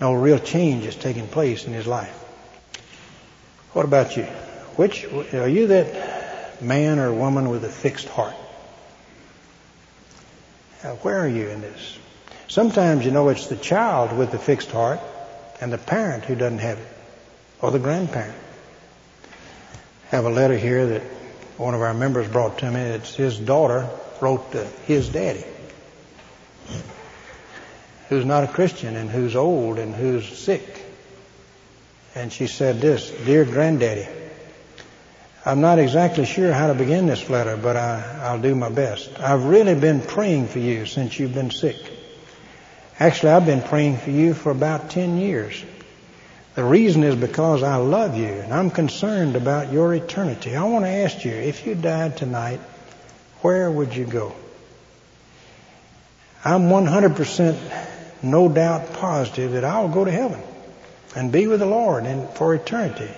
No 0.01 0.15
real 0.15 0.41
change 0.41 0.87
is 0.87 0.97
taking 0.97 1.29
place 1.29 1.67
in 1.67 1.73
his 1.73 1.87
life. 1.87 2.24
What 3.75 3.85
about 3.85 4.17
you? 4.17 4.25
Which 4.77 5.05
are 5.35 5.49
you 5.49 5.67
that 5.67 6.63
man 6.63 6.99
or 6.99 7.13
woman 7.13 7.51
with 7.51 7.65
a 7.65 7.69
fixed 7.69 8.09
heart? 8.09 8.35
Now, 10.83 10.95
where 10.97 11.19
are 11.19 11.29
you 11.29 11.49
in 11.49 11.61
this? 11.61 11.99
Sometimes 12.49 13.05
you 13.05 13.11
know 13.11 13.29
it's 13.29 13.49
the 13.49 13.57
child 13.57 14.17
with 14.17 14.31
the 14.31 14.39
fixed 14.39 14.71
heart 14.71 15.01
and 15.61 15.73
the 15.73 15.79
parent 15.79 16.25
who 16.25 16.35
doesn't 16.35 16.61
have 16.61 16.79
it, 16.79 16.89
or 17.61 17.71
the 17.71 17.79
grandparent. 17.79 18.37
I 20.11 20.17
have 20.17 20.25
a 20.25 20.31
letter 20.31 20.57
here 20.57 20.87
that 20.87 21.03
one 21.59 21.75
of 21.75 21.83
our 21.83 21.95
members 21.95 22.29
brought 22.29 22.59
to 22.59 22.71
me. 22.71 22.81
It's 22.81 23.15
his 23.15 23.39
daughter 23.39 23.91
wrote 24.21 24.53
to 24.53 24.65
his 24.87 25.09
daddy 25.09 25.45
who's 28.09 28.25
not 28.25 28.45
a 28.45 28.49
Christian 28.49 28.97
and 28.97 29.11
who's 29.11 29.35
old 29.35 29.79
and 29.79 29.95
who's 29.95 30.27
sick. 30.27 30.84
And 32.15 32.33
she 32.33 32.47
said 32.47 32.81
this, 32.81 33.11
Dear 33.11 33.45
Granddaddy, 33.45 34.07
I'm 35.45 35.61
not 35.61 35.79
exactly 35.79 36.25
sure 36.25 36.53
how 36.53 36.69
to 36.69 36.75
begin 36.75 37.07
this 37.07 37.29
letter, 37.29 37.57
but 37.57 37.77
I, 37.77 38.33
will 38.33 38.41
do 38.41 38.55
my 38.55 38.71
best. 38.71 39.11
I've 39.21 39.45
really 39.45 39.75
been 39.75 40.01
praying 40.01 40.47
for 40.49 40.61
you 40.61 40.87
since 40.87 41.19
you've 41.19 41.35
been 41.35 41.51
sick. 41.51 41.77
Actually, 43.01 43.33
I've 43.33 43.47
been 43.47 43.63
praying 43.63 43.99
for 43.99 44.11
you 44.11 44.33
for 44.33 44.53
about 44.53 44.91
10 44.91 45.19
years. 45.19 45.63
The 46.55 46.63
reason 46.63 47.03
is 47.03 47.17
because 47.17 47.65
I 47.65 47.77
love 47.77 48.17
you 48.17 48.29
and 48.29 48.55
I'm 48.55 48.71
concerned 48.71 49.35
about 49.35 49.73
your 49.73 49.93
eternity. 49.93 50.55
I 50.55 50.63
want 50.65 50.85
to 50.85 50.91
ask 50.91 51.25
you, 51.25 51.33
if 51.33 51.67
you 51.67 51.75
died 51.75 52.17
tonight, 52.17 52.61
where 53.41 53.69
would 53.69 53.95
you 53.95 54.05
go? 54.05 54.35
I'm 56.45 56.69
100% 56.69 57.59
no 58.23 58.49
doubt 58.49 58.93
positive 58.93 59.53
that 59.53 59.65
I'll 59.65 59.89
go 59.89 60.05
to 60.05 60.13
heaven 60.13 60.41
and 61.17 61.31
be 61.31 61.47
with 61.47 61.61
the 61.61 61.67
Lord 61.67 62.05
and 62.05 62.29
for 62.31 62.55
eternity. 62.55 63.11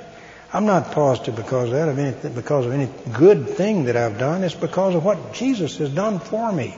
I'm 0.52 0.66
not 0.66 0.92
positive 0.92 1.36
because 1.36 1.72
of, 1.72 1.88
of 1.88 1.98
anything, 1.98 2.32
because 2.32 2.66
of 2.66 2.72
any 2.72 2.88
good 3.12 3.48
thing 3.48 3.84
that 3.84 3.96
I've 3.96 4.18
done. 4.18 4.44
It's 4.44 4.54
because 4.54 4.94
of 4.94 5.04
what 5.04 5.34
Jesus 5.34 5.76
has 5.78 5.90
done 5.90 6.18
for 6.18 6.52
me. 6.52 6.74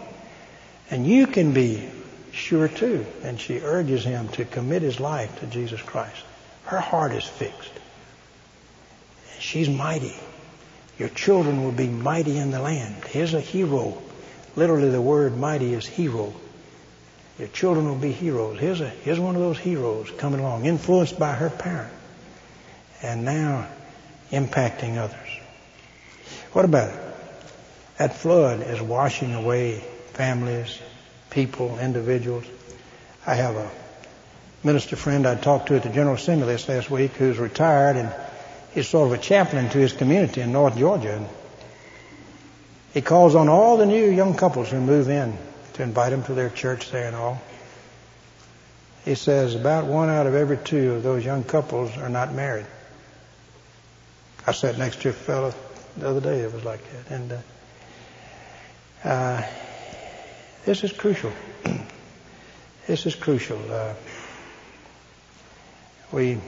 And 0.91 1.07
you 1.07 1.27
can 1.27 1.53
be 1.53 1.89
sure 2.33 2.69
too. 2.69 3.05
And 3.23 3.39
she 3.39 3.61
urges 3.61 4.05
him 4.05 4.29
to 4.31 4.45
commit 4.45 4.83
his 4.83 5.01
life 5.01 5.41
to 5.41 5.47
Jesus 5.47 5.83
Christ. 5.83 6.23
Her 6.65 6.81
heart 6.81 7.13
is 7.13 7.25
fixed. 7.25 7.73
She's 9.39 9.69
mighty. 9.69 10.17
Your 10.99 11.09
children 11.11 11.63
will 11.63 11.73
be 11.73 11.87
mighty 11.87 12.39
in 12.39 12.51
the 12.51 12.61
land. 12.61 13.05
Here's 13.05 13.35
a 13.35 13.41
hero. 13.41 13.97
Literally 14.57 14.91
the 14.91 15.01
word 15.01 15.37
mighty 15.37 15.75
is 15.75 15.87
hero. 15.87 16.35
Your 17.39 17.49
children 17.49 17.87
will 17.87 17.95
be 17.95 18.11
heroes. 18.11 18.59
Here's, 18.59 18.81
a, 18.81 18.89
here's 18.89 19.21
one 19.21 19.37
of 19.37 19.41
those 19.41 19.59
heroes 19.59 20.11
coming 20.19 20.41
along, 20.41 20.65
influenced 20.65 21.19
by 21.19 21.35
her 21.35 21.51
parent. 21.51 21.93
And 23.01 23.25
now 23.25 23.69
impacting 24.33 24.97
others. 24.97 25.29
What 26.53 26.65
about 26.65 26.91
it? 26.91 27.01
That 27.99 28.17
flood 28.17 28.61
is 28.63 28.81
washing 28.81 29.35
away 29.35 29.85
families, 30.15 30.79
people, 31.31 31.79
individuals. 31.79 32.45
I 33.25 33.35
have 33.35 33.55
a 33.55 33.71
minister 34.65 34.97
friend 34.97 35.27
I 35.27 35.37
talked 35.37 35.69
to 35.69 35.77
at 35.77 35.85
the 35.85 35.91
General 35.91 36.17
Assembly 36.17 36.49
this 36.49 36.69
last 36.69 36.91
week 36.91 37.13
who's 37.13 37.39
retired 37.39 37.97
and 37.97 38.13
he's 38.73 38.89
sort 38.89 39.13
of 39.13 39.19
a 39.19 39.23
chaplain 39.23 39.69
to 39.71 39.79
his 39.79 39.93
community 39.93 40.41
in 40.41 40.51
North 40.51 40.77
Georgia. 40.77 41.17
And 41.17 41.27
he 42.95 43.01
calls 43.01 43.37
on 43.37 43.49
all 43.49 43.77
the 43.77 43.87
new 43.87 44.11
young 44.11 44.35
couples 44.35 44.71
who 44.71 44.81
move 44.81 45.09
in 45.09 45.39
to 45.79 45.85
invite 45.85 46.11
them 46.11 46.25
to 46.25 46.35
their 46.35 46.51
church 46.51 46.91
there 46.91 47.07
and 47.07 47.15
all. 47.15 47.41
He 49.05 49.15
says 49.15 49.55
about 49.55 49.87
one 49.87 50.11
out 50.11 50.27
of 50.27 50.35
every 50.35 50.59
two 50.59 50.95
of 50.95 51.05
those 51.05 51.25
young 51.25 51.45
couples 51.45 51.97
are 51.97 52.09
not 52.09 52.35
married. 52.35 52.67
I 54.45 54.53
sat 54.53 54.77
next 54.77 55.03
to 55.03 55.11
a 55.11 55.13
fellow 55.13 55.55
the 55.97 56.09
other 56.09 56.21
day 56.21 56.43
that 56.43 56.53
was 56.53 56.65
like 56.65 56.81
that. 56.93 57.15
And 57.15 57.33
uh, 57.33 59.09
uh, 59.09 59.47
this 60.65 60.83
is 60.83 60.93
crucial. 60.93 61.31
this 62.89 63.07
is 63.07 63.15
crucial. 63.15 63.61
Uh, 63.71 63.95
we 66.11 66.41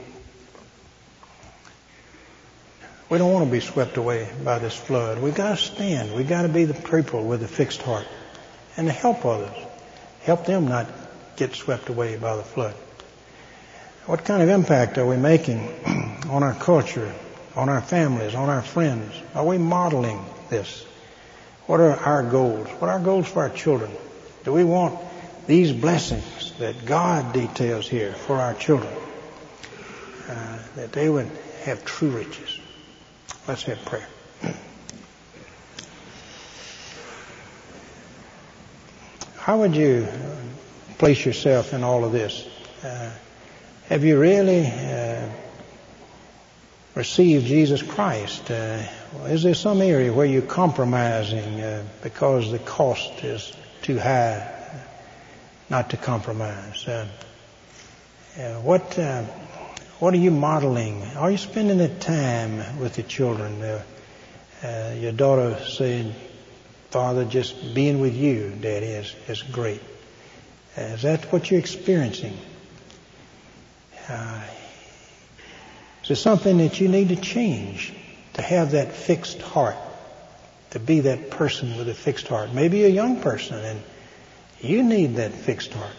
we 3.07 3.17
don't 3.17 3.31
want 3.31 3.45
to 3.45 3.51
be 3.51 3.61
swept 3.61 3.95
away 3.95 4.29
by 4.43 4.59
this 4.59 4.75
flood. 4.75 5.19
We've 5.19 5.35
got 5.35 5.57
to 5.57 5.63
stand. 5.63 6.13
We've 6.13 6.27
got 6.27 6.41
to 6.41 6.49
be 6.49 6.65
the 6.65 6.73
people 6.73 7.23
with 7.23 7.43
a 7.43 7.47
fixed 7.47 7.81
heart 7.81 8.07
and 8.77 8.87
to 8.87 8.93
help 8.93 9.25
others. 9.25 9.55
Help 10.23 10.45
them 10.45 10.67
not 10.67 10.87
get 11.35 11.55
swept 11.55 11.89
away 11.89 12.17
by 12.17 12.35
the 12.35 12.43
flood. 12.43 12.75
What 14.05 14.25
kind 14.25 14.41
of 14.41 14.49
impact 14.49 14.97
are 14.97 15.05
we 15.05 15.17
making 15.17 15.67
on 16.29 16.43
our 16.43 16.53
culture, 16.53 17.13
on 17.55 17.69
our 17.69 17.81
families, 17.81 18.35
on 18.35 18.49
our 18.49 18.61
friends? 18.61 19.13
Are 19.35 19.45
we 19.45 19.57
modeling 19.57 20.23
this? 20.49 20.83
What 21.67 21.79
are 21.79 21.95
our 21.95 22.23
goals? 22.23 22.67
What 22.67 22.89
are 22.89 22.93
our 22.93 22.99
goals 22.99 23.27
for 23.27 23.43
our 23.43 23.49
children? 23.49 23.91
Do 24.43 24.53
we 24.53 24.63
want 24.63 24.99
these 25.47 25.71
blessings 25.71 26.53
that 26.59 26.85
God 26.85 27.33
details 27.33 27.87
here 27.87 28.13
for 28.13 28.37
our 28.37 28.53
children? 28.53 28.93
Uh, 30.27 30.59
that 30.75 30.91
they 30.91 31.09
would 31.09 31.29
have 31.63 31.85
true 31.85 32.09
riches. 32.09 32.59
Let's 33.47 33.63
have 33.63 33.83
prayer. 33.85 34.07
How 39.51 39.57
would 39.57 39.75
you 39.75 40.07
place 40.97 41.25
yourself 41.25 41.73
in 41.73 41.83
all 41.83 42.05
of 42.05 42.13
this? 42.13 42.47
Uh, 42.81 43.11
have 43.89 44.05
you 44.05 44.17
really 44.17 44.65
uh, 44.65 45.27
received 46.95 47.47
Jesus 47.47 47.83
Christ? 47.83 48.49
Uh, 48.49 48.81
is 49.25 49.43
there 49.43 49.53
some 49.53 49.81
area 49.81 50.13
where 50.13 50.25
you're 50.25 50.41
compromising 50.41 51.59
uh, 51.59 51.83
because 52.01 52.49
the 52.49 52.59
cost 52.59 53.25
is 53.25 53.53
too 53.81 53.99
high 53.99 54.49
not 55.69 55.89
to 55.89 55.97
compromise? 55.97 56.87
Uh, 56.87 57.07
uh, 58.39 58.53
what 58.61 58.97
what 59.99 60.13
are 60.13 60.23
you 60.25 60.31
modeling? 60.31 61.03
Are 61.17 61.29
you 61.29 61.37
spending 61.37 61.77
the 61.77 61.89
time 61.89 62.79
with 62.79 62.95
the 62.95 63.03
children? 63.03 63.59
your 64.63 65.11
daughter 65.11 65.59
said, 65.65 66.15
"Father, 66.91 67.25
just 67.25 67.73
being 67.73 67.99
with 67.99 68.15
you, 68.15 68.53
Daddy, 68.61 68.87
is 68.87 69.15
is 69.27 69.41
great." 69.41 69.81
Is 70.77 71.01
that 71.01 71.31
what 71.31 71.49
you're 71.49 71.59
experiencing? 71.59 72.37
Uh, 74.07 74.41
is 76.01 76.07
there 76.07 76.15
something 76.15 76.57
that 76.59 76.79
you 76.79 76.87
need 76.87 77.09
to 77.09 77.15
change 77.15 77.93
to 78.33 78.41
have 78.41 78.71
that 78.71 78.93
fixed 78.93 79.41
heart? 79.41 79.75
To 80.71 80.79
be 80.79 81.01
that 81.01 81.29
person 81.29 81.77
with 81.77 81.89
a 81.89 81.93
fixed 81.93 82.27
heart? 82.27 82.53
Maybe 82.53 82.85
a 82.85 82.89
young 82.89 83.19
person 83.19 83.59
and 83.59 83.81
you 84.61 84.83
need 84.83 85.15
that 85.15 85.33
fixed 85.33 85.73
heart. 85.73 85.95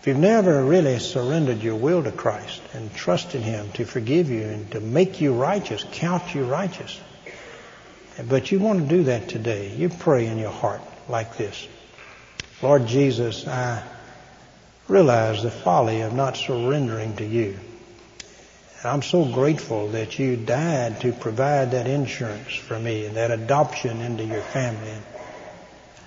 If 0.00 0.06
you've 0.06 0.16
never 0.16 0.62
really 0.62 1.00
surrendered 1.00 1.60
your 1.60 1.74
will 1.74 2.04
to 2.04 2.12
Christ 2.12 2.62
and 2.72 2.94
trusted 2.94 3.42
Him 3.42 3.72
to 3.72 3.84
forgive 3.84 4.30
you 4.30 4.42
and 4.42 4.70
to 4.70 4.80
make 4.80 5.20
you 5.20 5.34
righteous, 5.34 5.84
count 5.90 6.36
you 6.36 6.44
righteous, 6.44 7.00
but 8.28 8.52
you 8.52 8.60
want 8.60 8.80
to 8.80 8.88
do 8.88 9.04
that 9.04 9.28
today. 9.28 9.74
You 9.74 9.88
pray 9.88 10.26
in 10.26 10.38
your 10.38 10.52
heart 10.52 10.82
like 11.08 11.36
this. 11.36 11.66
Lord 12.62 12.86
Jesus, 12.86 13.46
I 13.48 13.82
realize 14.86 15.42
the 15.42 15.50
folly 15.50 16.02
of 16.02 16.12
not 16.12 16.36
surrendering 16.36 17.16
to 17.16 17.24
you. 17.24 17.58
I'm 18.84 19.02
so 19.02 19.24
grateful 19.24 19.88
that 19.88 20.20
you 20.20 20.36
died 20.36 21.00
to 21.00 21.12
provide 21.12 21.72
that 21.72 21.88
insurance 21.88 22.54
for 22.54 22.78
me 22.78 23.06
and 23.06 23.16
that 23.16 23.32
adoption 23.32 24.00
into 24.00 24.24
your 24.24 24.42
family. 24.42 24.94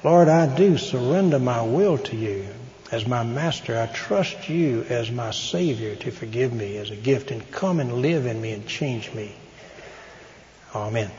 Lord, 0.01 0.29
I 0.29 0.55
do 0.55 0.77
surrender 0.77 1.39
my 1.39 1.61
will 1.61 1.97
to 1.97 2.15
you 2.15 2.47
as 2.91 3.07
my 3.07 3.23
master. 3.23 3.79
I 3.79 3.87
trust 3.87 4.49
you 4.49 4.85
as 4.89 5.09
my 5.09 5.31
savior 5.31 5.95
to 5.95 6.11
forgive 6.11 6.53
me 6.53 6.77
as 6.77 6.91
a 6.91 6.95
gift 6.95 7.31
and 7.31 7.49
come 7.51 7.79
and 7.79 8.01
live 8.01 8.25
in 8.25 8.41
me 8.41 8.51
and 8.51 8.67
change 8.67 9.13
me. 9.13 9.33
Amen. 10.75 11.09